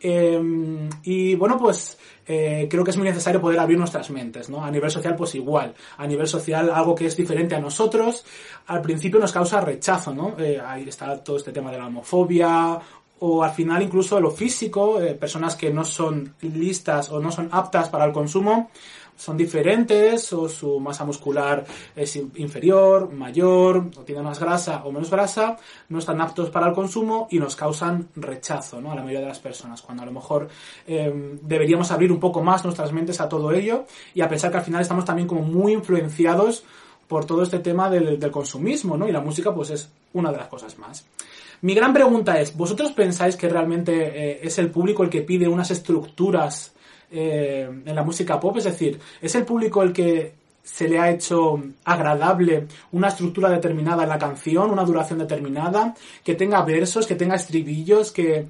Eh, 0.00 0.88
y 1.02 1.34
bueno, 1.34 1.58
pues 1.58 1.98
eh, 2.30 2.68
creo 2.70 2.84
que 2.84 2.90
es 2.90 2.96
muy 2.98 3.08
necesario 3.08 3.40
poder 3.40 3.58
abrir 3.58 3.78
nuestras 3.78 4.10
mentes, 4.10 4.50
¿no? 4.50 4.62
A 4.62 4.70
nivel 4.70 4.90
social, 4.90 5.16
pues 5.16 5.34
igual. 5.34 5.74
A 5.96 6.06
nivel 6.06 6.28
social, 6.28 6.70
algo 6.70 6.94
que 6.94 7.06
es 7.06 7.16
diferente 7.16 7.54
a 7.54 7.60
nosotros, 7.60 8.24
al 8.66 8.82
principio 8.82 9.18
nos 9.18 9.32
causa 9.32 9.62
rechazo, 9.62 10.14
¿no? 10.14 10.34
Eh, 10.38 10.60
ahí 10.64 10.86
está 10.86 11.24
todo 11.24 11.38
este 11.38 11.52
tema 11.52 11.70
de 11.70 11.78
la 11.78 11.86
homofobia 11.86 12.78
o 13.20 13.42
al 13.42 13.50
final 13.50 13.82
incluso 13.82 14.20
lo 14.20 14.30
físico, 14.30 15.00
eh, 15.00 15.14
personas 15.14 15.56
que 15.56 15.72
no 15.72 15.84
son 15.84 16.34
listas 16.40 17.10
o 17.10 17.18
no 17.18 17.32
son 17.32 17.48
aptas 17.50 17.88
para 17.88 18.04
el 18.04 18.12
consumo, 18.12 18.70
son 19.18 19.36
diferentes 19.36 20.32
o 20.32 20.48
su 20.48 20.78
masa 20.78 21.04
muscular 21.04 21.64
es 21.94 22.16
inferior, 22.16 23.12
mayor, 23.12 23.90
o 23.96 24.02
tiene 24.02 24.22
más 24.22 24.38
grasa 24.38 24.84
o 24.84 24.92
menos 24.92 25.10
grasa, 25.10 25.56
no 25.88 25.98
están 25.98 26.20
aptos 26.20 26.50
para 26.50 26.68
el 26.68 26.72
consumo 26.72 27.26
y 27.30 27.38
nos 27.38 27.56
causan 27.56 28.08
rechazo 28.14 28.80
¿no? 28.80 28.92
a 28.92 28.94
la 28.94 29.02
mayoría 29.02 29.20
de 29.20 29.26
las 29.26 29.40
personas, 29.40 29.82
cuando 29.82 30.04
a 30.04 30.06
lo 30.06 30.12
mejor 30.12 30.48
eh, 30.86 31.38
deberíamos 31.42 31.90
abrir 31.90 32.12
un 32.12 32.20
poco 32.20 32.42
más 32.42 32.64
nuestras 32.64 32.92
mentes 32.92 33.20
a 33.20 33.28
todo 33.28 33.52
ello 33.52 33.86
y 34.14 34.20
a 34.20 34.28
pensar 34.28 34.52
que 34.52 34.58
al 34.58 34.64
final 34.64 34.82
estamos 34.82 35.04
también 35.04 35.26
como 35.26 35.42
muy 35.42 35.72
influenciados 35.72 36.64
por 37.08 37.24
todo 37.24 37.42
este 37.42 37.58
tema 37.58 37.90
del, 37.90 38.20
del 38.20 38.30
consumismo, 38.30 38.96
¿no? 38.96 39.08
Y 39.08 39.12
la 39.12 39.20
música 39.20 39.52
pues 39.52 39.70
es 39.70 39.90
una 40.12 40.30
de 40.30 40.36
las 40.36 40.48
cosas 40.48 40.78
más. 40.78 41.06
Mi 41.60 41.74
gran 41.74 41.92
pregunta 41.92 42.38
es, 42.38 42.56
¿vosotros 42.56 42.92
pensáis 42.92 43.34
que 43.34 43.48
realmente 43.48 43.92
eh, 43.92 44.40
es 44.42 44.58
el 44.58 44.70
público 44.70 45.02
el 45.02 45.10
que 45.10 45.22
pide 45.22 45.48
unas 45.48 45.72
estructuras 45.72 46.72
eh, 47.10 47.68
en 47.84 47.94
la 47.94 48.02
música 48.02 48.38
pop? 48.38 48.56
Es 48.58 48.64
decir, 48.64 48.98
¿es 49.20 49.34
el 49.34 49.44
público 49.44 49.82
el 49.82 49.92
que 49.92 50.34
se 50.62 50.86
le 50.86 50.98
ha 50.98 51.10
hecho 51.10 51.62
agradable 51.84 52.66
una 52.92 53.08
estructura 53.08 53.48
determinada 53.48 54.02
en 54.02 54.10
la 54.10 54.18
canción, 54.18 54.70
una 54.70 54.84
duración 54.84 55.18
determinada, 55.18 55.94
que 56.22 56.34
tenga 56.34 56.62
versos, 56.62 57.06
que 57.06 57.14
tenga 57.14 57.36
estribillos, 57.36 58.12
que 58.12 58.46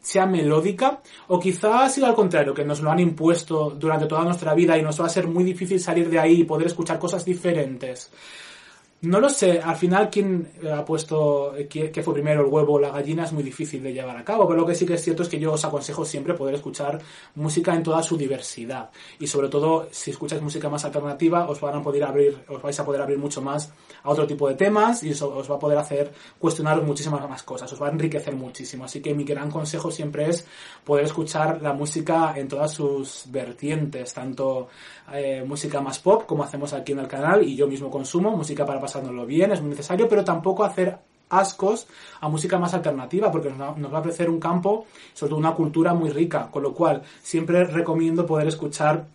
sea 0.00 0.26
melódica, 0.26 1.00
o 1.28 1.38
quizá 1.38 1.84
ha 1.84 1.88
sido 1.88 2.06
al 2.06 2.14
contrario, 2.14 2.54
que 2.54 2.64
nos 2.64 2.80
lo 2.80 2.90
han 2.90 2.98
impuesto 2.98 3.70
durante 3.70 4.06
toda 4.06 4.24
nuestra 4.24 4.54
vida 4.54 4.76
y 4.76 4.82
nos 4.82 5.00
va 5.00 5.06
a 5.06 5.10
ser 5.10 5.28
muy 5.28 5.44
difícil 5.44 5.78
salir 5.78 6.08
de 6.10 6.18
ahí 6.18 6.40
y 6.40 6.44
poder 6.44 6.66
escuchar 6.66 6.98
cosas 6.98 7.24
diferentes. 7.24 8.10
No 9.00 9.20
lo 9.20 9.28
sé, 9.30 9.60
al 9.60 9.76
final 9.76 10.10
quién 10.10 10.50
ha 10.74 10.84
puesto, 10.84 11.54
qué 11.70 12.02
fue 12.02 12.14
primero 12.14 12.40
el 12.40 12.52
huevo 12.52 12.72
o 12.72 12.78
la 12.80 12.90
gallina 12.90 13.22
es 13.22 13.32
muy 13.32 13.44
difícil 13.44 13.80
de 13.80 13.92
llevar 13.92 14.16
a 14.16 14.24
cabo, 14.24 14.48
pero 14.48 14.58
lo 14.58 14.66
que 14.66 14.74
sí 14.74 14.84
que 14.84 14.94
es 14.94 15.04
cierto 15.04 15.22
es 15.22 15.28
que 15.28 15.38
yo 15.38 15.52
os 15.52 15.64
aconsejo 15.64 16.04
siempre 16.04 16.34
poder 16.34 16.56
escuchar 16.56 17.00
música 17.36 17.76
en 17.76 17.84
toda 17.84 18.02
su 18.02 18.16
diversidad. 18.16 18.90
Y 19.20 19.28
sobre 19.28 19.50
todo 19.50 19.86
si 19.92 20.10
escucháis 20.10 20.42
música 20.42 20.68
más 20.68 20.84
alternativa 20.84 21.48
os 21.48 21.60
van 21.60 21.76
a 21.76 21.82
poder 21.82 22.02
abrir, 22.02 22.42
os 22.48 22.60
vais 22.60 22.80
a 22.80 22.84
poder 22.84 23.00
abrir 23.00 23.18
mucho 23.18 23.40
más 23.40 23.70
a 24.02 24.10
otro 24.10 24.26
tipo 24.26 24.48
de 24.48 24.56
temas 24.56 25.04
y 25.04 25.10
eso 25.10 25.32
os 25.32 25.48
va 25.48 25.54
a 25.54 25.60
poder 25.60 25.78
hacer 25.78 26.12
cuestionaros 26.36 26.84
muchísimas 26.84 27.28
más 27.30 27.44
cosas, 27.44 27.72
os 27.72 27.80
va 27.80 27.86
a 27.86 27.92
enriquecer 27.92 28.34
muchísimo, 28.34 28.84
así 28.84 29.00
que 29.00 29.14
mi 29.14 29.22
gran 29.22 29.48
consejo 29.48 29.92
siempre 29.92 30.28
es 30.28 30.44
poder 30.82 31.04
escuchar 31.04 31.62
la 31.62 31.72
música 31.72 32.34
en 32.36 32.48
todas 32.48 32.72
sus 32.72 33.26
vertientes, 33.28 34.12
tanto 34.12 34.70
eh, 35.12 35.44
música 35.46 35.80
más 35.80 35.98
pop 35.98 36.24
como 36.26 36.42
hacemos 36.42 36.72
aquí 36.72 36.92
en 36.92 36.98
el 37.00 37.08
canal 37.08 37.42
y 37.42 37.56
yo 37.56 37.66
mismo 37.66 37.90
consumo 37.90 38.30
música 38.36 38.64
para 38.66 38.80
pasándolo 38.80 39.24
bien, 39.26 39.52
es 39.52 39.60
muy 39.60 39.70
necesario, 39.70 40.08
pero 40.08 40.24
tampoco 40.24 40.64
hacer 40.64 40.98
ascos 41.30 41.86
a 42.20 42.28
música 42.28 42.58
más 42.58 42.74
alternativa, 42.74 43.30
porque 43.30 43.50
nos 43.50 43.92
va, 43.92 43.98
a 43.98 44.00
ofrecer 44.00 44.30
un 44.30 44.40
campo, 44.40 44.86
sobre 45.14 45.30
todo 45.30 45.38
una 45.38 45.54
cultura 45.54 45.94
muy 45.94 46.10
rica, 46.10 46.48
con 46.50 46.62
lo 46.62 46.72
cual 46.72 47.02
siempre 47.22 47.64
recomiendo 47.64 48.26
poder 48.26 48.48
escuchar 48.48 49.06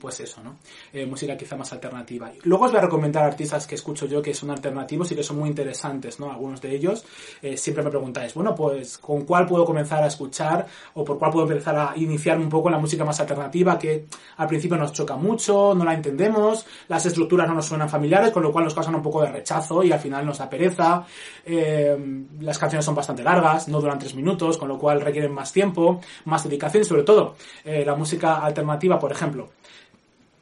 pues 0.00 0.18
eso, 0.20 0.42
¿no? 0.42 0.56
Eh, 0.92 1.04
música 1.06 1.36
quizá 1.36 1.56
más 1.56 1.72
alternativa. 1.72 2.32
Luego 2.44 2.64
os 2.64 2.70
voy 2.72 2.78
a 2.78 2.82
recomendar 2.82 3.24
artistas 3.24 3.66
que 3.66 3.74
escucho 3.74 4.06
yo 4.06 4.22
que 4.22 4.34
son 4.34 4.50
alternativos 4.50 5.12
y 5.12 5.14
que 5.14 5.22
son 5.22 5.38
muy 5.38 5.48
interesantes, 5.48 6.18
¿no? 6.18 6.32
Algunos 6.32 6.60
de 6.60 6.74
ellos 6.74 7.04
eh, 7.42 7.56
siempre 7.56 7.84
me 7.84 7.90
preguntáis, 7.90 8.32
bueno, 8.34 8.54
pues 8.54 8.98
¿con 8.98 9.24
cuál 9.24 9.46
puedo 9.46 9.64
comenzar 9.64 10.02
a 10.02 10.06
escuchar 10.06 10.66
o 10.94 11.04
por 11.04 11.18
cuál 11.18 11.30
puedo 11.30 11.50
empezar 11.50 11.76
a 11.76 11.92
iniciarme 11.96 12.44
un 12.44 12.50
poco 12.50 12.70
la 12.70 12.78
música 12.78 13.04
más 13.04 13.20
alternativa 13.20 13.78
que 13.78 14.06
al 14.38 14.48
principio 14.48 14.78
nos 14.78 14.92
choca 14.92 15.16
mucho, 15.16 15.74
no 15.74 15.84
la 15.84 15.92
entendemos, 15.92 16.64
las 16.88 17.04
estructuras 17.04 17.46
no 17.46 17.54
nos 17.54 17.66
suenan 17.66 17.88
familiares, 17.88 18.30
con 18.30 18.42
lo 18.42 18.50
cual 18.50 18.64
nos 18.64 18.74
causan 18.74 18.94
un 18.94 19.02
poco 19.02 19.20
de 19.20 19.30
rechazo 19.30 19.84
y 19.84 19.92
al 19.92 20.00
final 20.00 20.24
nos 20.24 20.38
da 20.38 20.48
pereza, 20.48 21.04
eh, 21.44 22.24
las 22.40 22.58
canciones 22.58 22.84
son 22.86 22.94
bastante 22.94 23.22
largas, 23.22 23.68
no 23.68 23.80
duran 23.80 23.98
tres 23.98 24.14
minutos, 24.14 24.56
con 24.56 24.68
lo 24.68 24.78
cual 24.78 25.02
requieren 25.02 25.32
más 25.32 25.52
tiempo, 25.52 26.00
más 26.24 26.42
dedicación 26.44 26.82
y 26.82 26.86
sobre 26.86 27.02
todo 27.02 27.36
la 27.64 27.94
música 27.94 28.38
alternativa, 28.38 28.98
por 28.98 29.12
ejemplo, 29.12 29.50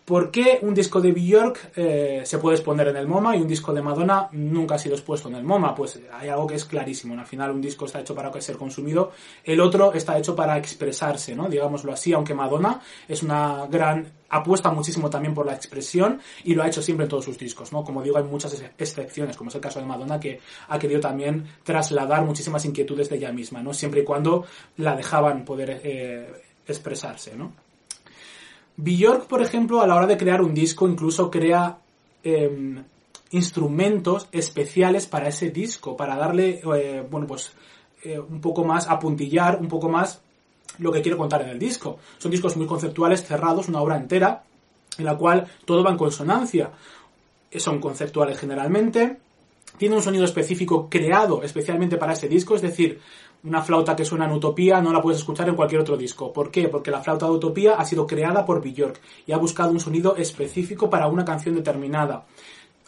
¿Por 0.08 0.30
qué 0.30 0.58
un 0.62 0.72
disco 0.72 1.02
de 1.02 1.12
Björk 1.12 1.72
eh, 1.76 2.22
se 2.24 2.38
puede 2.38 2.56
exponer 2.56 2.88
en 2.88 2.96
el 2.96 3.06
MoMA 3.06 3.36
y 3.36 3.42
un 3.42 3.46
disco 3.46 3.74
de 3.74 3.82
Madonna 3.82 4.30
nunca 4.32 4.76
ha 4.76 4.78
sido 4.78 4.94
expuesto 4.94 5.28
en 5.28 5.34
el 5.34 5.44
MoMA? 5.44 5.74
Pues 5.74 6.00
hay 6.10 6.30
algo 6.30 6.46
que 6.46 6.54
es 6.54 6.64
clarísimo. 6.64 7.12
Al 7.12 7.26
final 7.26 7.50
un 7.50 7.60
disco 7.60 7.84
está 7.84 8.00
hecho 8.00 8.14
para 8.14 8.32
ser 8.40 8.56
consumido, 8.56 9.12
el 9.44 9.60
otro 9.60 9.92
está 9.92 10.16
hecho 10.16 10.34
para 10.34 10.56
expresarse, 10.56 11.36
¿no? 11.36 11.46
Digámoslo 11.50 11.92
así, 11.92 12.14
aunque 12.14 12.32
Madonna 12.32 12.80
es 13.06 13.22
una 13.22 13.66
gran 13.66 14.10
apuesta 14.30 14.70
muchísimo 14.70 15.10
también 15.10 15.34
por 15.34 15.44
la 15.44 15.52
expresión 15.52 16.22
y 16.42 16.54
lo 16.54 16.62
ha 16.62 16.68
hecho 16.68 16.80
siempre 16.80 17.04
en 17.04 17.10
todos 17.10 17.26
sus 17.26 17.36
discos, 17.36 17.70
¿no? 17.74 17.84
Como 17.84 18.02
digo, 18.02 18.16
hay 18.16 18.24
muchas 18.24 18.58
excepciones, 18.78 19.36
como 19.36 19.48
es 19.50 19.56
el 19.56 19.60
caso 19.60 19.78
de 19.78 19.84
Madonna, 19.84 20.18
que 20.18 20.40
ha 20.68 20.78
querido 20.78 21.00
también 21.00 21.44
trasladar 21.62 22.24
muchísimas 22.24 22.64
inquietudes 22.64 23.10
de 23.10 23.16
ella 23.16 23.30
misma, 23.30 23.62
¿no? 23.62 23.74
Siempre 23.74 24.00
y 24.00 24.04
cuando 24.04 24.46
la 24.78 24.96
dejaban 24.96 25.44
poder 25.44 25.82
eh, 25.84 26.32
expresarse, 26.66 27.36
¿no? 27.36 27.67
Björk, 28.78 29.26
por 29.26 29.42
ejemplo, 29.42 29.82
a 29.82 29.88
la 29.88 29.96
hora 29.96 30.06
de 30.06 30.16
crear 30.16 30.40
un 30.40 30.54
disco, 30.54 30.88
incluso 30.88 31.32
crea 31.32 31.78
em, 32.22 32.84
instrumentos 33.32 34.28
especiales 34.30 35.08
para 35.08 35.28
ese 35.28 35.50
disco, 35.50 35.96
para 35.96 36.16
darle, 36.16 36.60
eh, 36.76 37.04
bueno, 37.10 37.26
pues 37.26 37.52
eh, 38.04 38.20
un 38.20 38.40
poco 38.40 38.64
más, 38.64 38.88
apuntillar 38.88 39.58
un 39.60 39.66
poco 39.66 39.88
más 39.88 40.20
lo 40.78 40.92
que 40.92 41.02
quiero 41.02 41.18
contar 41.18 41.42
en 41.42 41.48
el 41.48 41.58
disco. 41.58 41.98
Son 42.18 42.30
discos 42.30 42.56
muy 42.56 42.66
conceptuales, 42.66 43.24
cerrados, 43.24 43.68
una 43.68 43.82
obra 43.82 43.96
entera, 43.96 44.44
en 44.96 45.04
la 45.04 45.16
cual 45.16 45.48
todo 45.64 45.82
va 45.82 45.90
en 45.90 45.98
consonancia. 45.98 46.70
Son 47.56 47.80
conceptuales 47.80 48.38
generalmente, 48.38 49.18
tiene 49.76 49.96
un 49.96 50.02
sonido 50.02 50.24
específico 50.24 50.88
creado 50.88 51.42
especialmente 51.42 51.96
para 51.96 52.12
ese 52.12 52.28
disco, 52.28 52.54
es 52.54 52.62
decir, 52.62 53.00
una 53.44 53.62
flauta 53.62 53.94
que 53.94 54.04
suena 54.04 54.24
en 54.24 54.32
Utopía 54.32 54.80
no 54.80 54.92
la 54.92 55.00
puedes 55.00 55.20
escuchar 55.20 55.48
en 55.48 55.54
cualquier 55.54 55.80
otro 55.80 55.96
disco. 55.96 56.32
¿Por 56.32 56.50
qué? 56.50 56.68
Porque 56.68 56.90
la 56.90 57.00
flauta 57.00 57.26
de 57.26 57.32
Utopía 57.32 57.74
ha 57.74 57.84
sido 57.84 58.06
creada 58.06 58.44
por 58.44 58.60
Björk 58.60 59.00
y 59.26 59.32
ha 59.32 59.36
buscado 59.36 59.70
un 59.70 59.80
sonido 59.80 60.16
específico 60.16 60.90
para 60.90 61.06
una 61.06 61.24
canción 61.24 61.54
determinada. 61.54 62.26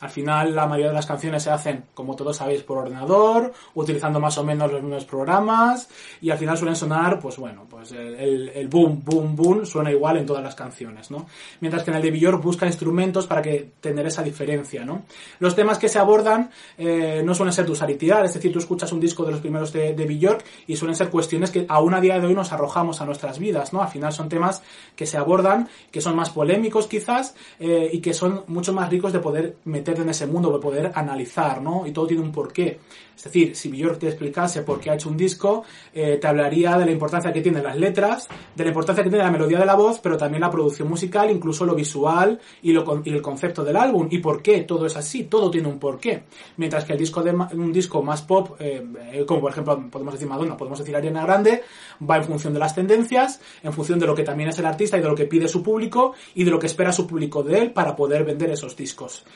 Al 0.00 0.10
final 0.10 0.54
la 0.54 0.66
mayoría 0.66 0.88
de 0.88 0.94
las 0.94 1.06
canciones 1.06 1.42
se 1.42 1.50
hacen, 1.50 1.84
como 1.94 2.16
todos 2.16 2.36
sabéis, 2.36 2.62
por 2.62 2.78
ordenador, 2.78 3.52
utilizando 3.74 4.18
más 4.18 4.36
o 4.38 4.44
menos 4.44 4.72
los 4.72 4.82
mismos 4.82 5.04
programas 5.04 5.88
y 6.20 6.30
al 6.30 6.38
final 6.38 6.56
suelen 6.56 6.76
sonar, 6.76 7.20
pues 7.20 7.36
bueno, 7.36 7.66
pues 7.68 7.92
el, 7.92 8.68
boom, 8.68 9.02
boom, 9.04 9.36
boom 9.36 9.66
suena 9.66 9.90
igual 9.90 10.16
en 10.16 10.26
todas 10.26 10.42
las 10.42 10.54
canciones, 10.54 11.10
¿no? 11.10 11.26
Mientras 11.60 11.84
que 11.84 11.90
en 11.90 11.96
el 11.96 12.02
de 12.02 12.10
Björk 12.10 12.42
busca 12.42 12.66
instrumentos 12.66 13.26
para 13.26 13.42
que 13.42 13.72
tener 13.80 14.06
esa 14.06 14.22
diferencia, 14.22 14.84
¿no? 14.84 15.02
Los 15.38 15.54
temas 15.54 15.78
que 15.78 15.88
se 15.88 15.98
abordan 15.98 16.50
eh, 16.78 17.22
no 17.24 17.34
suelen 17.34 17.52
ser 17.52 17.66
tu 17.66 17.74
saritidad, 17.74 18.24
es 18.24 18.34
decir, 18.34 18.52
tú 18.52 18.58
escuchas 18.58 18.92
un 18.92 19.00
disco 19.00 19.24
de 19.24 19.32
los 19.32 19.40
primeros 19.40 19.72
de, 19.72 19.94
de 19.94 20.06
Björk 20.06 20.44
y 20.66 20.76
suelen 20.76 20.96
ser 20.96 21.10
cuestiones 21.10 21.50
que 21.50 21.66
aún 21.68 21.94
a 21.94 22.00
día 22.00 22.18
de 22.18 22.26
hoy 22.26 22.34
nos 22.34 22.52
arrojamos 22.52 23.00
a 23.00 23.06
nuestras 23.06 23.38
vidas, 23.38 23.72
¿no? 23.72 23.82
Al 23.82 23.88
final 23.88 24.12
son 24.12 24.28
temas 24.28 24.62
que 24.96 25.06
se 25.06 25.16
abordan, 25.16 25.68
que 25.90 26.00
son 26.00 26.16
más 26.16 26.30
polémicos 26.30 26.86
quizás 26.86 27.34
eh, 27.58 27.90
y 27.92 28.00
que 28.00 28.14
son 28.14 28.44
mucho 28.46 28.72
más 28.72 28.88
ricos 28.88 29.12
de 29.12 29.18
poder 29.18 29.56
meter 29.64 29.89
en 29.98 30.08
ese 30.08 30.26
mundo, 30.26 30.52
de 30.52 30.58
poder 30.58 30.92
analizar, 30.94 31.60
¿no? 31.60 31.86
Y 31.86 31.92
todo 31.92 32.06
tiene 32.06 32.22
un 32.22 32.32
porqué. 32.32 32.78
Es 33.20 33.24
decir, 33.24 33.54
si 33.54 33.68
Björk 33.68 33.98
te 33.98 34.06
explicase 34.06 34.62
por 34.62 34.80
qué 34.80 34.90
ha 34.90 34.94
hecho 34.94 35.10
un 35.10 35.16
disco, 35.16 35.64
eh, 35.92 36.16
te 36.18 36.26
hablaría 36.26 36.78
de 36.78 36.86
la 36.86 36.90
importancia 36.90 37.30
que 37.30 37.42
tienen 37.42 37.62
las 37.62 37.76
letras, 37.76 38.26
de 38.54 38.64
la 38.64 38.70
importancia 38.70 39.04
que 39.04 39.10
tiene 39.10 39.22
la 39.22 39.30
melodía 39.30 39.58
de 39.58 39.66
la 39.66 39.74
voz, 39.74 39.98
pero 39.98 40.16
también 40.16 40.40
la 40.40 40.50
producción 40.50 40.88
musical, 40.88 41.30
incluso 41.30 41.66
lo 41.66 41.74
visual 41.74 42.40
y, 42.62 42.72
lo, 42.72 43.02
y 43.04 43.10
el 43.10 43.20
concepto 43.20 43.62
del 43.62 43.76
álbum. 43.76 44.08
¿Y 44.10 44.20
por 44.20 44.40
qué 44.40 44.62
todo 44.62 44.86
es 44.86 44.96
así? 44.96 45.24
Todo 45.24 45.50
tiene 45.50 45.68
un 45.68 45.78
porqué. 45.78 46.22
Mientras 46.56 46.86
que 46.86 46.94
el 46.94 46.98
disco 46.98 47.22
de 47.22 47.32
un 47.32 47.70
disco 47.70 48.02
más 48.02 48.22
pop, 48.22 48.56
eh, 48.58 48.82
eh, 49.12 49.24
como 49.26 49.42
por 49.42 49.50
ejemplo 49.50 49.90
podemos 49.90 50.14
decir 50.14 50.26
Madonna, 50.26 50.56
podemos 50.56 50.78
decir 50.78 50.96
Ariana 50.96 51.22
Grande, 51.22 51.62
va 52.08 52.16
en 52.16 52.24
función 52.24 52.54
de 52.54 52.58
las 52.58 52.74
tendencias, 52.74 53.38
en 53.62 53.74
función 53.74 53.98
de 53.98 54.06
lo 54.06 54.14
que 54.14 54.22
también 54.22 54.48
es 54.48 54.58
el 54.58 54.64
artista 54.64 54.96
y 54.96 55.02
de 55.02 55.08
lo 55.08 55.14
que 55.14 55.26
pide 55.26 55.46
su 55.46 55.62
público 55.62 56.14
y 56.34 56.44
de 56.44 56.50
lo 56.50 56.58
que 56.58 56.68
espera 56.68 56.90
su 56.90 57.06
público 57.06 57.42
de 57.42 57.58
él 57.58 57.72
para 57.72 57.94
poder 57.94 58.24
vender 58.24 58.50
esos 58.50 58.74
discos. 58.74 59.26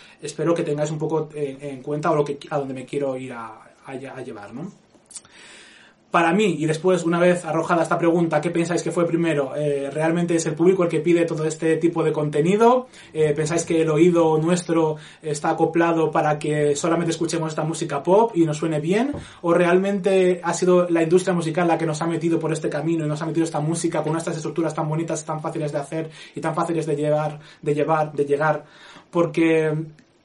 Que 0.52 0.64
tengáis 0.64 0.90
un 0.90 0.98
poco 0.98 1.28
en, 1.32 1.80
cuenta 1.80 2.10
o 2.10 2.16
lo 2.16 2.24
que, 2.24 2.38
a 2.50 2.58
dónde 2.58 2.74
me 2.74 2.84
quiero 2.84 3.16
ir 3.16 3.32
a, 3.32 3.64
a, 3.86 4.22
llevar, 4.22 4.52
¿no? 4.52 4.70
Para 6.10 6.32
mí, 6.32 6.54
y 6.60 6.66
después, 6.66 7.02
una 7.02 7.18
vez 7.18 7.44
arrojada 7.44 7.82
esta 7.82 7.98
pregunta, 7.98 8.40
¿qué 8.40 8.50
pensáis 8.50 8.84
que 8.84 8.92
fue 8.92 9.04
primero? 9.04 9.56
Eh, 9.56 9.90
¿Realmente 9.92 10.36
es 10.36 10.46
el 10.46 10.54
público 10.54 10.84
el 10.84 10.88
que 10.88 11.00
pide 11.00 11.24
todo 11.24 11.44
este 11.44 11.76
tipo 11.78 12.04
de 12.04 12.12
contenido? 12.12 12.86
Eh, 13.12 13.32
¿Pensáis 13.34 13.64
que 13.64 13.82
el 13.82 13.90
oído 13.90 14.38
nuestro 14.38 14.94
está 15.20 15.50
acoplado 15.50 16.12
para 16.12 16.38
que 16.38 16.76
solamente 16.76 17.10
escuchemos 17.10 17.48
esta 17.48 17.64
música 17.64 18.00
pop 18.00 18.30
y 18.32 18.44
nos 18.44 18.58
suene 18.58 18.78
bien? 18.78 19.10
¿O 19.42 19.54
realmente 19.54 20.40
ha 20.44 20.54
sido 20.54 20.88
la 20.88 21.02
industria 21.02 21.34
musical 21.34 21.66
la 21.66 21.76
que 21.76 21.84
nos 21.84 22.00
ha 22.00 22.06
metido 22.06 22.38
por 22.38 22.52
este 22.52 22.70
camino 22.70 23.04
y 23.04 23.08
nos 23.08 23.20
ha 23.20 23.26
metido 23.26 23.42
esta 23.42 23.58
música 23.58 24.04
con 24.04 24.16
estas 24.16 24.36
estructuras 24.36 24.72
tan 24.72 24.88
bonitas, 24.88 25.24
tan 25.24 25.42
fáciles 25.42 25.72
de 25.72 25.78
hacer 25.78 26.10
y 26.36 26.40
tan 26.40 26.54
fáciles 26.54 26.86
de 26.86 26.94
llevar, 26.94 27.40
de 27.60 27.74
llevar, 27.74 28.12
de 28.12 28.24
llegar? 28.24 28.64
Porque 29.10 29.72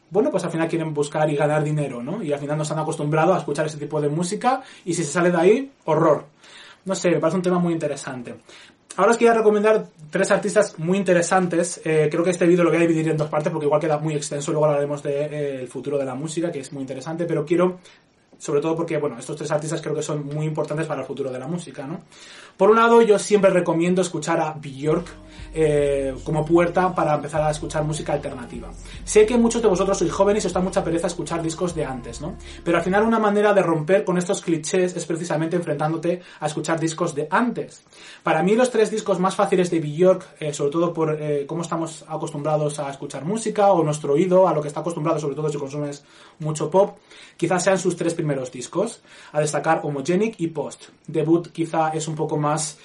bueno, 0.10 0.32
pues 0.32 0.44
al 0.44 0.51
final 0.51 0.68
quieren 0.68 0.94
buscar 0.94 1.30
y 1.30 1.36
ganar 1.36 1.63
dinero, 1.63 2.01
¿no? 2.01 2.24
Y 2.24 2.34
al 2.34 2.39
final 2.39 2.58
nos 2.58 2.72
han 2.72 2.80
acostumbrado 2.80 3.34
a 3.34 3.38
escuchar 3.38 3.66
ese 3.66 3.78
tipo 3.78 4.01
de 4.01 4.10
música 4.10 4.62
y 4.86 4.94
si 4.94 5.04
se 5.04 5.12
sale 5.12 5.32
de 5.32 5.38
ahí, 5.38 5.72
horror. 5.86 6.25
No 6.86 6.96
sé, 6.96 7.12
me 7.12 7.20
parece 7.20 7.38
un 7.38 7.44
tema 7.44 7.60
muy 7.60 7.74
interesante. 7.74 8.36
Ahora 8.96 9.12
os 9.12 9.18
quería 9.18 9.34
recomendar 9.34 9.86
tres 10.10 10.32
artistas 10.32 10.78
muy 10.80 10.98
interesantes. 10.98 11.80
Eh, 11.86 12.10
creo 12.12 12.24
que 12.24 12.32
este 12.32 12.46
vídeo 12.46 12.63
lo 12.63 12.70
voy 12.70 12.80
a 12.80 12.82
dividir 12.82 13.08
en 13.10 13.18
dos 13.18 13.30
partes 13.30 13.51
porque 13.51 13.66
igual 13.66 13.80
queda 13.80 13.98
muy 13.98 14.16
extenso. 14.16 14.51
Luego 14.51 14.66
hablaremos 14.66 15.04
del 15.04 15.30
de, 15.30 15.63
eh, 15.63 15.68
futuro 15.68 15.98
de 15.98 16.06
la 16.06 16.16
música, 16.16 16.51
que 16.51 16.60
es 16.60 16.74
muy 16.74 16.82
interesante. 16.82 17.25
Pero 17.25 17.46
quiero 17.46 17.78
sobre 18.39 18.62
todo 18.62 18.75
porque, 18.75 18.98
bueno, 18.98 19.20
estos 19.20 19.36
tres 19.36 19.51
artistas 19.51 19.82
creo 19.82 19.94
que 19.94 20.01
son 20.01 20.25
muy 20.25 20.46
importantes 20.46 20.88
para 20.88 21.01
el 21.01 21.08
futuro 21.08 21.30
de 21.30 21.38
la 21.38 21.48
música, 21.48 21.86
¿no? 21.86 22.01
Por 22.56 22.70
un 22.70 22.78
lado, 22.78 23.01
yo 23.01 23.20
siempre 23.20 23.51
recomiendo 23.51 24.01
escuchar 24.01 24.39
a 24.39 24.54
Björk 24.54 25.08
eh, 25.53 26.15
como 26.24 26.46
puerta 26.46 26.94
para 26.94 27.15
empezar 27.15 27.41
a 27.41 27.51
escuchar 27.51 27.84
música 27.84 28.13
alternativa. 28.13 28.70
Sé 29.03 29.25
que 29.25 29.38
muchos 29.38 29.62
de 29.62 29.68
vosotros 29.68 29.98
sois 29.98 30.12
jóvenes 30.12 30.44
y 30.44 30.48
os 30.48 30.53
da 30.53 30.62
mucha 30.62 30.84
pereza 30.84 31.08
escuchar 31.08 31.41
discos 31.41 31.74
de 31.75 31.86
antes, 31.86 32.22
¿no? 32.22 32.36
Pero 32.63 32.77
al 32.77 32.84
final 32.84 33.03
una 33.03 33.20
manera 33.20 33.53
de 33.53 33.62
romper 33.62 34.03
con 34.03 34.18
estos 34.18 34.41
clichés 34.41 34.96
es 34.96 35.06
precisamente 35.06 35.56
enfrentándote 35.56 36.22
a 36.39 36.46
escuchar 36.48 36.79
discos 36.79 37.15
de 37.15 37.27
antes. 37.29 37.82
Para 38.24 38.44
mí 38.44 38.56
los 38.56 38.70
tres 38.70 38.91
discos 38.91 39.20
más 39.20 39.36
fáciles 39.36 39.70
de 39.72 39.79
Björk, 39.79 40.36
eh, 40.39 40.53
sobre 40.53 40.72
todo 40.72 40.94
por 40.94 41.18
eh, 41.20 41.46
cómo 41.48 41.62
estamos 41.62 42.06
acostumbrados 42.08 42.79
a 42.79 42.89
escuchar 42.89 43.25
música 43.25 43.72
o 43.72 43.84
nuestro 43.84 44.13
oído, 44.13 44.48
a 44.48 44.53
lo 44.53 44.62
que 44.62 44.68
está 44.68 44.82
acostumbrado, 44.82 45.20
sobre 45.20 45.36
todo 45.36 45.50
si 45.50 45.58
consumes 45.58 46.03
mucho 46.39 46.70
pop, 46.70 46.98
quizás 47.38 47.63
sean 47.63 47.79
sus 47.79 47.96
tres 47.96 48.13
primeros 48.13 48.51
discos, 48.51 49.01
a 49.32 49.39
destacar 49.39 49.82
Homogenic 49.84 50.36
y 50.39 50.48
Post. 50.48 50.89
Debut 51.08 51.48
quizá 51.51 51.89
es 51.89 52.08
un 52.08 52.15
poco 52.15 52.38
más 52.38 52.77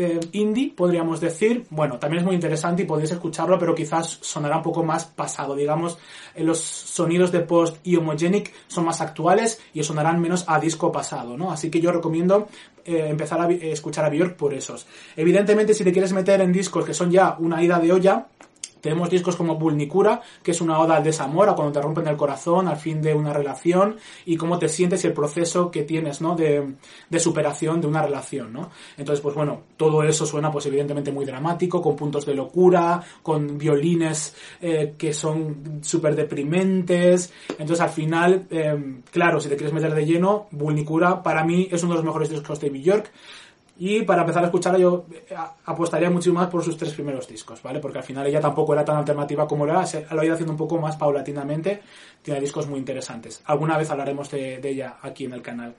eh, 0.00 0.20
indie, 0.30 0.72
podríamos 0.76 1.20
decir. 1.20 1.66
Bueno, 1.70 1.98
también 1.98 2.20
es 2.20 2.24
muy 2.24 2.36
interesante 2.36 2.82
y 2.82 2.86
podéis 2.86 3.10
escucharlo, 3.10 3.58
pero 3.58 3.74
quizás 3.74 4.18
sonará 4.20 4.58
un 4.58 4.62
poco 4.62 4.84
más 4.84 5.06
pasado. 5.06 5.56
Digamos, 5.56 5.98
los 6.36 6.60
sonidos 6.60 7.32
de 7.32 7.40
Post 7.40 7.78
y 7.82 7.96
Homogenic 7.96 8.52
son 8.68 8.84
más 8.84 9.00
actuales 9.00 9.60
y 9.74 9.82
sonarán 9.82 10.20
menos 10.20 10.44
a 10.46 10.60
disco 10.60 10.92
pasado, 10.92 11.36
¿no? 11.36 11.50
Así 11.50 11.68
que 11.68 11.80
yo 11.80 11.90
recomiendo 11.90 12.46
eh, 12.84 13.08
empezar 13.08 13.40
a 13.40 13.50
escuchar 13.50 14.04
a 14.04 14.08
Björk 14.08 14.36
por 14.36 14.54
esos. 14.54 14.86
Evidentemente, 15.16 15.74
si 15.74 15.82
te 15.82 15.90
quieres 15.90 16.12
meter 16.12 16.40
en 16.42 16.52
discos 16.52 16.84
que 16.84 16.94
son 16.94 17.10
ya 17.10 17.36
una 17.40 17.60
ida 17.60 17.80
de 17.80 17.92
olla, 17.92 18.28
tenemos 18.80 19.10
discos 19.10 19.36
como 19.36 19.56
Bulnicura, 19.56 20.20
que 20.42 20.52
es 20.52 20.60
una 20.60 20.78
oda 20.78 20.96
al 20.96 21.04
desamor, 21.04 21.48
a 21.48 21.54
cuando 21.54 21.72
te 21.72 21.80
rompen 21.80 22.06
el 22.06 22.16
corazón, 22.16 22.68
al 22.68 22.76
fin 22.76 23.02
de 23.02 23.14
una 23.14 23.32
relación, 23.32 23.96
y 24.26 24.36
cómo 24.36 24.58
te 24.58 24.68
sientes 24.68 25.04
y 25.04 25.06
el 25.06 25.12
proceso 25.12 25.70
que 25.70 25.82
tienes, 25.82 26.20
¿no? 26.20 26.36
De, 26.36 26.74
de, 27.08 27.20
superación 27.20 27.80
de 27.80 27.86
una 27.86 28.02
relación, 28.02 28.52
¿no? 28.52 28.70
Entonces, 28.96 29.22
pues 29.22 29.34
bueno, 29.34 29.62
todo 29.76 30.02
eso 30.02 30.26
suena, 30.26 30.50
pues 30.50 30.66
evidentemente 30.66 31.12
muy 31.12 31.24
dramático, 31.24 31.82
con 31.82 31.96
puntos 31.96 32.24
de 32.26 32.34
locura, 32.34 33.02
con 33.22 33.58
violines 33.58 34.34
eh, 34.60 34.94
que 34.96 35.12
son 35.12 35.80
súper 35.82 36.14
deprimentes. 36.14 37.32
Entonces, 37.50 37.80
al 37.80 37.90
final, 37.90 38.46
eh, 38.50 39.00
claro, 39.10 39.40
si 39.40 39.48
te 39.48 39.56
quieres 39.56 39.74
meter 39.74 39.94
de 39.94 40.06
lleno, 40.06 40.46
Bulnicura, 40.50 41.22
para 41.22 41.44
mí, 41.44 41.68
es 41.70 41.82
uno 41.82 41.92
de 41.92 41.98
los 41.98 42.04
mejores 42.04 42.30
discos 42.30 42.60
de 42.60 42.70
New 42.70 42.82
York. 42.82 43.10
Y 43.80 44.02
para 44.02 44.22
empezar 44.22 44.42
a 44.42 44.46
escucharla 44.46 44.78
yo 44.80 45.06
eh, 45.12 45.34
apostaría 45.66 46.10
mucho 46.10 46.32
más 46.32 46.48
por 46.48 46.64
sus 46.64 46.76
tres 46.76 46.92
primeros 46.94 47.28
discos, 47.28 47.62
¿vale? 47.62 47.78
Porque 47.78 47.98
al 47.98 48.04
final 48.04 48.26
ella 48.26 48.40
tampoco 48.40 48.72
era 48.72 48.84
tan 48.84 48.96
alternativa 48.96 49.46
como 49.46 49.66
era, 49.66 49.86
se 49.86 50.04
lo 50.10 50.20
ha 50.20 50.24
ido 50.24 50.34
haciendo 50.34 50.52
un 50.52 50.58
poco 50.58 50.78
más 50.78 50.96
paulatinamente, 50.96 51.80
tiene 52.20 52.40
discos 52.40 52.66
muy 52.66 52.80
interesantes. 52.80 53.40
Alguna 53.44 53.78
vez 53.78 53.88
hablaremos 53.90 54.30
de, 54.32 54.60
ella 54.68 54.96
aquí 55.00 55.26
en 55.26 55.32
el 55.32 55.42
canal. 55.42 55.76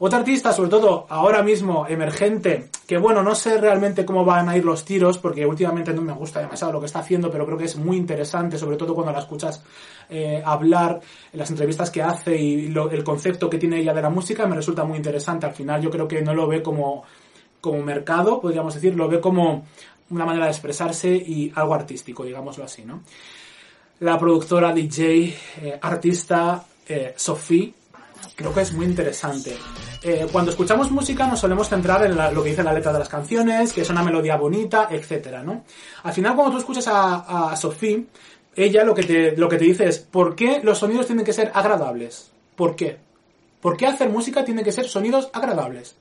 Otra 0.00 0.18
artista, 0.18 0.52
sobre 0.52 0.68
todo 0.68 1.06
ahora 1.08 1.42
mismo 1.42 1.86
emergente, 1.88 2.68
que 2.86 2.98
bueno, 2.98 3.22
no 3.22 3.34
sé 3.34 3.58
realmente 3.58 4.04
cómo 4.04 4.24
van 4.24 4.48
a 4.48 4.56
ir 4.56 4.64
los 4.64 4.84
tiros, 4.84 5.18
porque 5.18 5.44
últimamente 5.44 5.92
no 5.94 6.02
me 6.02 6.12
gusta 6.12 6.40
demasiado 6.40 6.74
lo 6.74 6.80
que 6.80 6.86
está 6.86 7.00
haciendo, 7.00 7.30
pero 7.30 7.46
creo 7.46 7.58
que 7.58 7.64
es 7.64 7.76
muy 7.76 7.96
interesante, 7.96 8.58
sobre 8.58 8.76
todo 8.76 8.94
cuando 8.94 9.12
la 9.12 9.18
escuchas 9.20 9.64
eh, 10.10 10.40
hablar, 10.44 11.00
en 11.32 11.38
las 11.38 11.50
entrevistas 11.50 11.90
que 11.90 12.02
hace 12.02 12.36
y 12.36 12.66
el 12.66 13.04
concepto 13.04 13.50
que 13.50 13.58
tiene 13.58 13.80
ella 13.80 13.94
de 13.94 14.02
la 14.02 14.10
música, 14.10 14.46
me 14.46 14.54
resulta 14.54 14.84
muy 14.84 14.98
interesante. 14.98 15.46
Al 15.46 15.54
final 15.54 15.80
yo 15.80 15.90
creo 15.90 16.06
que 16.06 16.22
no 16.22 16.32
lo 16.32 16.46
ve 16.46 16.62
como 16.62 17.04
como 17.60 17.82
mercado, 17.82 18.40
podríamos 18.40 18.74
decir, 18.74 18.94
lo 18.94 19.08
ve 19.08 19.20
como 19.20 19.66
una 20.10 20.24
manera 20.24 20.46
de 20.46 20.52
expresarse 20.52 21.08
y 21.08 21.52
algo 21.54 21.74
artístico, 21.74 22.24
digámoslo 22.24 22.64
así, 22.64 22.84
¿no? 22.84 23.02
La 24.00 24.18
productora, 24.18 24.72
DJ, 24.72 25.36
eh, 25.62 25.78
artista, 25.82 26.64
eh, 26.88 27.14
Sophie, 27.16 27.74
creo 28.36 28.54
que 28.54 28.60
es 28.60 28.72
muy 28.72 28.86
interesante. 28.86 29.56
Eh, 30.02 30.26
cuando 30.30 30.52
escuchamos 30.52 30.90
música 30.90 31.26
nos 31.26 31.40
solemos 31.40 31.68
centrar 31.68 32.04
en 32.04 32.16
lo 32.16 32.42
que 32.42 32.50
dice 32.50 32.62
la 32.62 32.72
letra 32.72 32.92
de 32.92 33.00
las 33.00 33.08
canciones, 33.08 33.72
que 33.72 33.80
es 33.80 33.90
una 33.90 34.02
melodía 34.02 34.36
bonita, 34.36 34.88
etcétera, 34.90 35.42
¿no? 35.42 35.64
Al 36.04 36.12
final, 36.12 36.36
cuando 36.36 36.52
tú 36.52 36.58
escuchas 36.58 36.86
a, 36.86 37.50
a 37.50 37.56
Sophie, 37.56 38.06
ella 38.54 38.84
lo 38.84 38.94
que, 38.94 39.02
te, 39.02 39.36
lo 39.36 39.48
que 39.48 39.56
te 39.56 39.64
dice 39.64 39.86
es, 39.86 39.98
¿por 39.98 40.34
qué 40.34 40.60
los 40.62 40.78
sonidos 40.78 41.06
tienen 41.06 41.24
que 41.24 41.32
ser 41.32 41.50
agradables? 41.54 42.30
¿Por 42.56 42.74
qué? 42.74 42.98
¿Por 43.60 43.76
qué 43.76 43.86
hacer 43.86 44.08
música 44.08 44.44
tiene 44.44 44.62
que 44.62 44.72
ser 44.72 44.88
sonidos 44.88 45.30
agradables? 45.32 45.96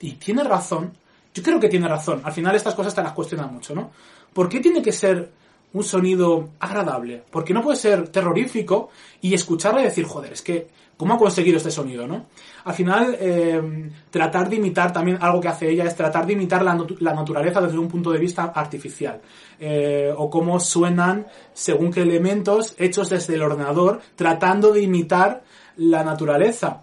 Y 0.00 0.12
tiene 0.12 0.42
razón. 0.44 0.92
Yo 1.34 1.42
creo 1.42 1.60
que 1.60 1.68
tiene 1.68 1.86
razón. 1.86 2.22
Al 2.24 2.32
final 2.32 2.56
estas 2.56 2.74
cosas 2.74 2.94
te 2.94 3.02
las 3.02 3.12
cuestionan 3.12 3.52
mucho, 3.52 3.74
¿no? 3.74 3.90
¿Por 4.32 4.48
qué 4.48 4.60
tiene 4.60 4.82
que 4.82 4.92
ser 4.92 5.30
un 5.72 5.84
sonido 5.84 6.50
agradable? 6.58 7.22
¿Por 7.30 7.44
qué 7.44 7.54
no 7.54 7.62
puede 7.62 7.76
ser 7.76 8.08
terrorífico 8.08 8.90
y 9.20 9.34
escucharla 9.34 9.82
y 9.82 9.84
decir, 9.84 10.04
joder, 10.04 10.32
es 10.32 10.42
que 10.42 10.68
¿Cómo 11.00 11.14
ha 11.14 11.18
conseguido 11.18 11.56
este 11.56 11.70
sonido, 11.70 12.06
no? 12.06 12.26
Al 12.62 12.74
final, 12.74 13.16
eh, 13.18 13.90
tratar 14.10 14.50
de 14.50 14.56
imitar 14.56 14.92
también 14.92 15.16
algo 15.18 15.40
que 15.40 15.48
hace 15.48 15.70
ella 15.70 15.84
es 15.84 15.96
tratar 15.96 16.26
de 16.26 16.34
imitar 16.34 16.62
la, 16.62 16.74
naturaleza 17.14 17.62
desde 17.62 17.78
un 17.78 17.88
punto 17.88 18.10
de 18.10 18.18
vista 18.18 18.52
artificial. 18.54 19.18
Eh, 19.58 20.12
o 20.14 20.28
cómo 20.28 20.60
suenan 20.60 21.26
según 21.54 21.90
qué 21.90 22.02
elementos 22.02 22.74
hechos 22.76 23.08
desde 23.08 23.36
el 23.36 23.40
ordenador, 23.40 24.02
tratando 24.14 24.74
de 24.74 24.82
imitar 24.82 25.42
la 25.78 26.04
naturaleza. 26.04 26.82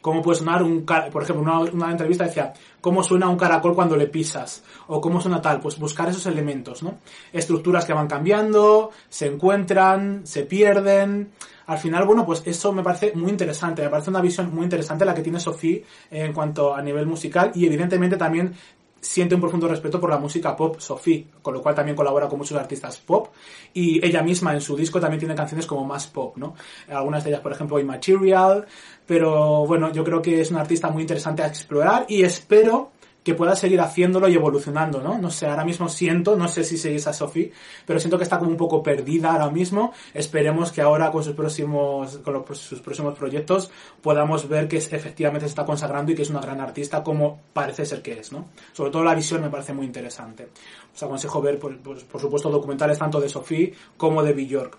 Cómo 0.00 0.22
puede 0.22 0.38
sonar 0.38 0.62
un, 0.62 0.84
por 0.84 1.22
ejemplo, 1.22 1.42
una, 1.42 1.60
una 1.72 1.90
entrevista 1.90 2.24
decía, 2.24 2.52
cómo 2.80 3.02
suena 3.02 3.28
un 3.28 3.36
caracol 3.36 3.74
cuando 3.74 3.96
le 3.96 4.06
pisas, 4.06 4.62
o 4.86 5.00
cómo 5.00 5.20
suena 5.20 5.42
tal, 5.42 5.60
pues 5.60 5.78
buscar 5.78 6.08
esos 6.08 6.26
elementos, 6.26 6.82
¿no? 6.82 6.98
Estructuras 7.32 7.84
que 7.84 7.92
van 7.92 8.08
cambiando, 8.08 8.90
se 9.08 9.26
encuentran, 9.26 10.26
se 10.26 10.44
pierden, 10.44 11.30
al 11.70 11.78
final, 11.78 12.04
bueno, 12.04 12.26
pues 12.26 12.42
eso 12.46 12.72
me 12.72 12.82
parece 12.82 13.12
muy 13.14 13.30
interesante, 13.30 13.82
me 13.82 13.90
parece 13.90 14.10
una 14.10 14.20
visión 14.20 14.52
muy 14.52 14.64
interesante 14.64 15.04
la 15.04 15.14
que 15.14 15.22
tiene 15.22 15.38
Sophie 15.38 15.84
en 16.10 16.32
cuanto 16.32 16.74
a 16.74 16.82
nivel 16.82 17.06
musical 17.06 17.52
y 17.54 17.64
evidentemente 17.64 18.16
también 18.16 18.54
siente 19.00 19.34
un 19.34 19.40
profundo 19.40 19.66
respeto 19.66 20.00
por 20.00 20.10
la 20.10 20.18
música 20.18 20.54
pop 20.54 20.78
Sophie, 20.78 21.26
con 21.42 21.54
lo 21.54 21.62
cual 21.62 21.74
también 21.74 21.96
colabora 21.96 22.28
con 22.28 22.38
muchos 22.38 22.58
artistas 22.58 22.98
pop 22.98 23.28
y 23.72 24.04
ella 24.04 24.22
misma 24.22 24.52
en 24.52 24.60
su 24.60 24.76
disco 24.76 25.00
también 25.00 25.18
tiene 25.18 25.34
canciones 25.34 25.66
como 25.66 25.84
más 25.84 26.06
pop, 26.06 26.36
¿no? 26.36 26.54
Algunas 26.88 27.24
de 27.24 27.30
ellas, 27.30 27.40
por 27.40 27.52
ejemplo, 27.52 27.78
Immaterial, 27.78 28.66
pero 29.06 29.66
bueno, 29.66 29.92
yo 29.92 30.04
creo 30.04 30.20
que 30.20 30.40
es 30.40 30.50
una 30.50 30.60
artista 30.60 30.90
muy 30.90 31.02
interesante 31.02 31.42
a 31.42 31.46
explorar 31.46 32.04
y 32.08 32.22
espero 32.22 32.92
que 33.22 33.34
pueda 33.34 33.54
seguir 33.54 33.80
haciéndolo 33.80 34.28
y 34.28 34.34
evolucionando, 34.34 35.02
¿no? 35.02 35.18
No 35.18 35.30
sé, 35.30 35.46
ahora 35.46 35.64
mismo 35.64 35.88
siento, 35.88 36.36
no 36.36 36.48
sé 36.48 36.64
si 36.64 36.78
seguís 36.78 37.06
a 37.06 37.12
Sophie, 37.12 37.52
pero 37.86 38.00
siento 38.00 38.16
que 38.16 38.24
está 38.24 38.38
como 38.38 38.50
un 38.50 38.56
poco 38.56 38.82
perdida 38.82 39.32
ahora 39.32 39.50
mismo. 39.50 39.92
Esperemos 40.14 40.72
que 40.72 40.80
ahora 40.80 41.10
con 41.10 41.22
sus 41.22 41.34
próximos, 41.34 42.18
con 42.18 42.44
sus 42.54 42.80
próximos 42.80 43.16
proyectos 43.18 43.70
podamos 44.00 44.48
ver 44.48 44.68
que 44.68 44.78
efectivamente 44.78 45.46
se 45.46 45.50
está 45.50 45.64
consagrando 45.64 46.12
y 46.12 46.14
que 46.14 46.22
es 46.22 46.30
una 46.30 46.40
gran 46.40 46.60
artista 46.60 47.02
como 47.02 47.40
parece 47.52 47.84
ser 47.84 48.02
que 48.02 48.18
es, 48.18 48.32
¿no? 48.32 48.46
Sobre 48.72 48.90
todo 48.90 49.04
la 49.04 49.14
visión 49.14 49.42
me 49.42 49.50
parece 49.50 49.72
muy 49.72 49.86
interesante. 49.86 50.48
Os 50.94 51.02
aconsejo 51.02 51.42
ver, 51.42 51.58
por, 51.58 51.78
por 51.78 52.20
supuesto, 52.20 52.50
documentales 52.50 52.98
tanto 52.98 53.20
de 53.20 53.28
Sophie 53.28 53.74
como 53.96 54.22
de 54.22 54.32
Bjork. 54.32 54.78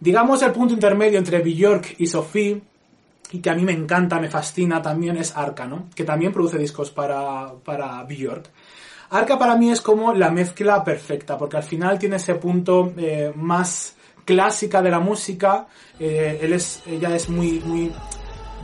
Digamos 0.00 0.42
el 0.42 0.52
punto 0.52 0.74
intermedio 0.74 1.18
entre 1.18 1.40
Bjork 1.40 1.96
y 1.98 2.06
Sophie 2.06 2.62
y 3.30 3.40
que 3.40 3.50
a 3.50 3.54
mí 3.54 3.64
me 3.64 3.72
encanta, 3.72 4.18
me 4.20 4.28
fascina 4.28 4.80
también 4.80 5.16
es 5.16 5.36
Arca, 5.36 5.66
¿no? 5.66 5.86
Que 5.94 6.04
también 6.04 6.32
produce 6.32 6.58
discos 6.58 6.90
para, 6.90 7.52
para 7.64 8.02
Björk. 8.04 8.50
Arca 9.10 9.38
para 9.38 9.56
mí 9.56 9.70
es 9.70 9.80
como 9.80 10.12
la 10.12 10.30
mezcla 10.30 10.84
perfecta, 10.84 11.38
porque 11.38 11.56
al 11.56 11.62
final 11.62 11.98
tiene 11.98 12.16
ese 12.16 12.34
punto 12.34 12.92
eh, 12.96 13.32
más 13.34 13.96
clásica 14.24 14.82
de 14.82 14.90
la 14.90 15.00
música. 15.00 15.66
Eh, 15.98 16.40
él 16.42 16.52
es, 16.52 16.82
ella 16.86 17.14
es 17.16 17.28
muy, 17.28 17.60
muy, 17.60 17.92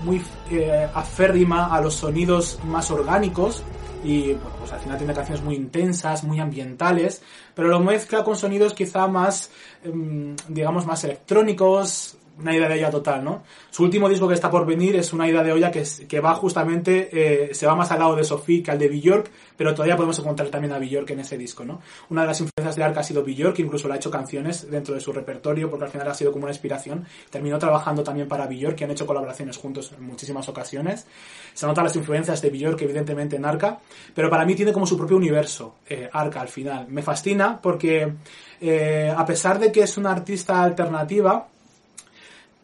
muy 0.05 0.23
eh, 0.51 0.89
aférrima 0.95 1.75
a 1.75 1.81
los 1.81 1.95
sonidos 1.95 2.59
más 2.65 2.91
orgánicos 2.91 3.63
y 4.05 4.35
pues 4.59 4.71
al 4.71 4.81
final 4.81 4.99
tiene 4.99 5.15
canciones 5.15 5.43
muy 5.43 5.55
intensas, 5.55 6.25
muy 6.25 6.39
ambientales, 6.39 7.23
pero 7.55 7.69
lo 7.69 7.81
mezcla 7.81 8.23
con 8.23 8.37
sonidos 8.37 8.75
quizá 8.75 9.07
más, 9.09 9.51
em, 9.83 10.37
digamos, 10.49 10.85
más 10.85 11.03
electrónicos, 11.05 12.19
una 12.39 12.55
idea 12.55 12.69
de 12.69 12.75
olla 12.75 12.91
total, 12.91 13.25
¿no? 13.25 13.43
Su 13.71 13.85
último 13.85 14.09
disco 14.09 14.27
que 14.27 14.35
está 14.35 14.51
por 14.51 14.67
venir 14.67 14.97
es 14.97 15.13
una 15.13 15.29
idea 15.29 15.43
de 15.43 15.53
olla 15.53 15.71
que, 15.71 15.85
que 16.09 16.21
va 16.21 16.35
justamente, 16.35 17.09
eh, 17.13 17.55
se 17.55 17.67
va 17.67 17.75
más 17.75 17.91
al 17.91 18.01
lado 18.01 18.17
de 18.17 18.25
Sophie 18.25 18.63
que 18.63 18.71
al 18.71 18.79
de 18.79 18.89
Björk, 18.89 19.31
pero 19.57 19.73
todavía 19.73 19.97
podemos 19.97 20.19
encontrar 20.19 20.49
también 20.49 20.73
a 20.73 20.79
Björk 20.79 21.11
en 21.11 21.21
ese 21.21 21.39
disco, 21.39 21.65
¿no? 21.65 21.81
Una 22.11 22.23
de 22.23 22.29
las 22.29 22.41
influencias 22.41 22.77
de 22.77 22.83
Ark 22.83 22.99
ha 22.99 23.03
sido 23.03 23.23
Björk, 23.23 23.59
incluso 23.61 23.89
le 23.89 23.95
ha 23.95 23.97
hecho 23.97 24.11
canciones 24.11 24.71
dentro 24.71 24.95
de 24.95 25.01
su 25.01 25.13
repertorio, 25.13 25.71
porque 25.71 25.85
al 25.85 25.91
final 25.91 26.09
ha 26.09 26.15
sido 26.15 26.33
como 26.33 26.45
una 26.45 26.53
inspiración. 26.53 27.07
Terminó 27.31 27.59
trabajando 27.59 28.03
también 28.03 28.29
para 28.29 28.47
Björk, 28.47 28.77
que 28.77 28.85
han 28.85 28.91
hecho 28.91 29.07
colaboraciones 29.07 29.57
juntos 29.57 29.93
en 29.97 30.05
muchísimas 30.05 30.49
ocasiones. 30.49 31.07
Se 31.53 31.67
notan 31.67 31.85
las 31.85 31.97
influencias 31.97 32.43
de 32.43 32.51
Björk, 32.51 32.81
evidentemente, 32.83 33.37
en 33.37 33.45
Arca, 33.45 33.79
pero 34.15 34.29
para 34.29 34.45
mí 34.45 34.55
tiene 34.55 34.73
como 34.73 34.87
su 34.87 34.97
propio 34.97 35.17
universo, 35.17 35.77
eh, 35.89 36.09
Arca, 36.13 36.41
al 36.41 36.49
final. 36.49 36.87
Me 36.89 37.03
fascina 37.03 37.61
porque, 37.61 38.13
eh, 38.61 39.15
a 39.17 39.25
pesar 39.25 39.59
de 39.59 39.71
que 39.71 39.83
es 39.83 39.97
una 39.97 40.11
artista 40.11 40.63
alternativa, 40.63 41.49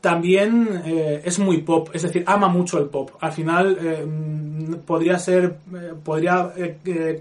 también 0.00 0.82
eh, 0.86 1.22
es 1.24 1.38
muy 1.38 1.58
pop, 1.58 1.90
es 1.92 2.02
decir, 2.02 2.24
ama 2.26 2.48
mucho 2.48 2.78
el 2.78 2.86
pop. 2.86 3.10
Al 3.20 3.32
final 3.32 3.78
eh, 3.80 4.06
podría 4.86 5.18
ser, 5.18 5.56
eh, 5.74 5.92
podría 6.02 6.52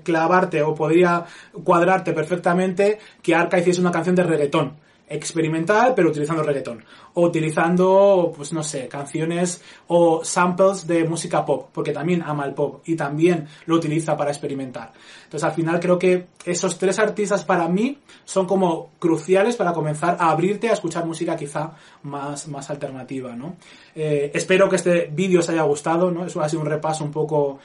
clavarte 0.04 0.62
o 0.62 0.74
podría 0.74 1.26
cuadrarte 1.64 2.14
perfectamente 2.14 3.00
que 3.22 3.36
Arca 3.36 3.60
hiciese 3.60 3.82
una 3.82 3.92
canción 3.92 4.16
de 4.16 4.24
reggaetón 4.24 4.89
experimental, 5.10 5.94
pero 5.96 6.10
utilizando 6.10 6.44
reggaetón. 6.44 6.84
O 7.16 7.24
utilizando, 7.24 8.32
pues 8.36 8.54
no 8.54 8.64
sé, 8.64 8.88
canciones 8.88 9.62
o 9.88 10.24
samples 10.24 10.86
de 10.86 11.04
música 11.04 11.46
pop, 11.46 11.70
porque 11.74 11.92
también 11.92 12.22
ama 12.22 12.46
el 12.46 12.54
pop 12.54 12.82
y 12.86 12.96
también 12.96 13.48
lo 13.66 13.76
utiliza 13.76 14.16
para 14.16 14.30
experimentar. 14.32 14.94
Entonces 15.24 15.44
al 15.44 15.56
final 15.56 15.80
creo 15.80 15.98
que 15.98 16.28
esos 16.46 16.78
tres 16.78 17.00
artistas 17.00 17.44
para 17.44 17.68
mí 17.68 17.98
son 18.26 18.46
como 18.46 18.92
cruciales 19.00 19.56
para 19.56 19.74
comenzar 19.74 20.18
a 20.20 20.30
abrirte 20.30 20.70
a 20.70 20.74
escuchar 20.74 21.06
música 21.06 21.36
quizá 21.36 21.74
más, 22.04 22.48
más 22.48 22.70
alternativa, 22.70 23.36
¿no? 23.36 23.56
Eh, 23.96 24.32
espero 24.34 24.70
que 24.70 24.76
este 24.76 25.10
vídeo 25.12 25.40
os 25.40 25.50
haya 25.50 25.64
gustado, 25.64 26.12
¿no? 26.12 26.26
Eso 26.26 26.42
ha 26.42 26.50
sido 26.50 26.62
un 26.62 26.68
repaso 26.68 27.04
un 27.04 27.12
poco 27.12 27.60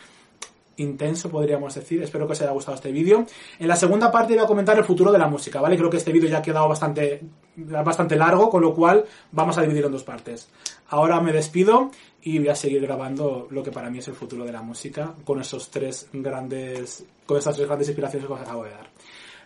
intenso, 0.77 1.31
podríamos 1.31 1.75
decir. 1.75 2.03
Espero 2.03 2.27
que 2.27 2.33
os 2.33 2.43
haya 2.43 2.51
gustado 2.51 2.77
este 2.77 2.93
vídeo. 2.93 3.27
En 3.59 3.69
la 3.69 3.77
segunda 3.77 4.11
parte 4.11 4.35
voy 4.35 4.45
a 4.45 4.47
comentar 4.47 4.77
el 4.79 4.85
futuro 4.85 5.13
de 5.13 5.19
la 5.19 5.29
música, 5.29 5.61
¿vale? 5.61 5.77
Creo 5.77 5.91
que 5.91 5.97
este 5.97 6.13
vídeo 6.13 6.29
ya 6.29 6.39
ha 6.39 6.43
quedado 6.43 6.69
bastante, 6.69 7.23
bastante 7.57 8.17
largo, 8.17 8.51
con 8.51 8.63
lo 8.63 8.75
cual 8.75 9.05
vamos 9.33 9.59
a 9.59 9.63
dividirlo 9.63 9.89
en 9.89 9.93
dos 9.93 10.05
partes. 10.05 10.49
Ahora 10.89 11.21
me 11.21 11.33
despido 11.33 11.91
y 12.23 12.39
voy 12.39 12.49
a 12.49 12.55
seguir 12.55 12.83
grabando 12.83 13.49
lo 13.51 13.63
que 13.63 13.71
para 13.71 13.91
mí 13.91 13.99
es 13.99 14.09
el 14.09 14.15
futuro 14.15 14.45
de 14.45 14.53
la 14.53 14.63
música 14.63 15.15
con 15.25 15.41
esos 15.41 15.71
tres 15.71 16.09
grandes, 16.13 17.05
con 17.27 17.39
estas 17.39 17.57
tres 17.57 17.67
grandes 17.67 17.89
inspiraciones 17.89 18.27
que 18.27 18.33
os 18.33 18.41
acabo 18.41 18.65
de 18.65 18.71
dar. 18.71 18.89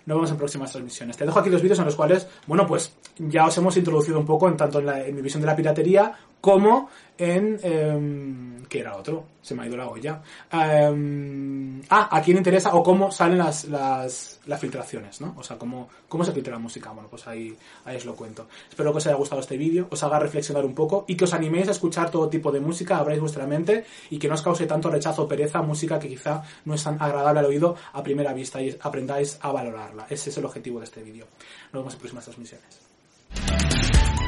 Nos 0.09 0.17
vemos 0.17 0.31
en 0.31 0.37
próximas 0.39 0.73
transmisiones. 0.73 1.19
Te 1.19 1.27
dejo 1.27 1.39
aquí 1.39 1.51
los 1.51 1.61
vídeos 1.61 1.79
en 1.81 1.85
los 1.85 1.95
cuales, 1.95 2.27
bueno, 2.47 2.67
pues 2.67 2.95
ya 3.19 3.45
os 3.45 3.59
hemos 3.59 3.77
introducido 3.77 4.19
un 4.19 4.25
poco 4.25 4.49
en 4.49 4.57
tanto 4.57 4.81
en, 4.81 5.15
mi 5.15 5.21
visión 5.21 5.43
de 5.43 5.47
la 5.47 5.55
piratería 5.55 6.13
como 6.41 6.89
en... 7.19 7.59
Eh, 7.63 8.55
¿Qué 8.69 8.81
era 8.81 8.97
otro? 8.97 9.25
Se 9.41 9.55
me 9.55 9.63
ha 9.63 9.67
ido 9.67 9.79
la 9.79 9.89
olla. 9.89 10.21
Em, 10.53 11.81
ah, 11.89 12.09
a 12.11 12.21
quién 12.21 12.37
interesa 12.37 12.75
o 12.75 12.83
cómo 12.83 13.11
salen 13.11 13.39
las, 13.39 13.65
las, 13.65 14.41
las, 14.45 14.61
filtraciones, 14.61 15.23
¿no? 15.23 15.35
O 15.39 15.43
sea, 15.43 15.57
cómo, 15.57 15.89
cómo 16.07 16.23
se 16.23 16.33
filtra 16.33 16.53
la 16.53 16.59
música. 16.59 16.91
Bueno, 16.91 17.09
pues 17.09 17.27
ahí, 17.27 17.57
ahí 17.87 17.97
os 17.97 18.05
lo 18.05 18.15
cuento. 18.15 18.47
Espero 18.69 18.93
que 18.93 18.99
os 18.99 19.07
haya 19.07 19.17
gustado 19.17 19.41
este 19.41 19.57
vídeo, 19.57 19.89
os 19.91 20.03
haga 20.03 20.19
reflexionar 20.19 20.67
un 20.67 20.75
poco 20.75 21.07
y 21.09 21.17
que 21.17 21.25
os 21.25 21.33
animéis 21.33 21.69
a 21.69 21.71
escuchar 21.71 22.11
todo 22.11 22.29
tipo 22.29 22.53
de 22.53 22.61
música, 22.61 22.99
abráis 22.99 23.21
vuestra 23.21 23.47
mente 23.47 23.87
y 24.11 24.19
que 24.19 24.29
no 24.29 24.35
os 24.35 24.43
cause 24.43 24.67
tanto 24.67 24.91
rechazo 24.91 25.23
o 25.23 25.29
pereza 25.29 25.63
música 25.63 25.99
que 25.99 26.09
quizá 26.09 26.43
no 26.67 26.75
es 26.75 26.85
tan 26.85 27.01
agradable 27.01 27.41
al 27.41 27.47
oído 27.47 27.75
a 27.95 28.03
primera 28.03 28.35
vista 28.35 28.61
y 28.61 28.77
aprendáis 28.83 29.39
a 29.41 29.51
valorarla. 29.51 30.07
Ese 30.11 30.29
es 30.29 30.37
el 30.37 30.45
objetivo 30.45 30.79
de 30.79 30.85
este 30.85 31.03
vídeo. 31.03 31.27
Nos 31.73 31.81
vemos 31.81 31.95
en 31.95 32.01
próximas 32.01 32.25
transmisiones. 32.25 34.28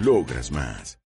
Logras 0.00 0.50
más. 0.50 0.98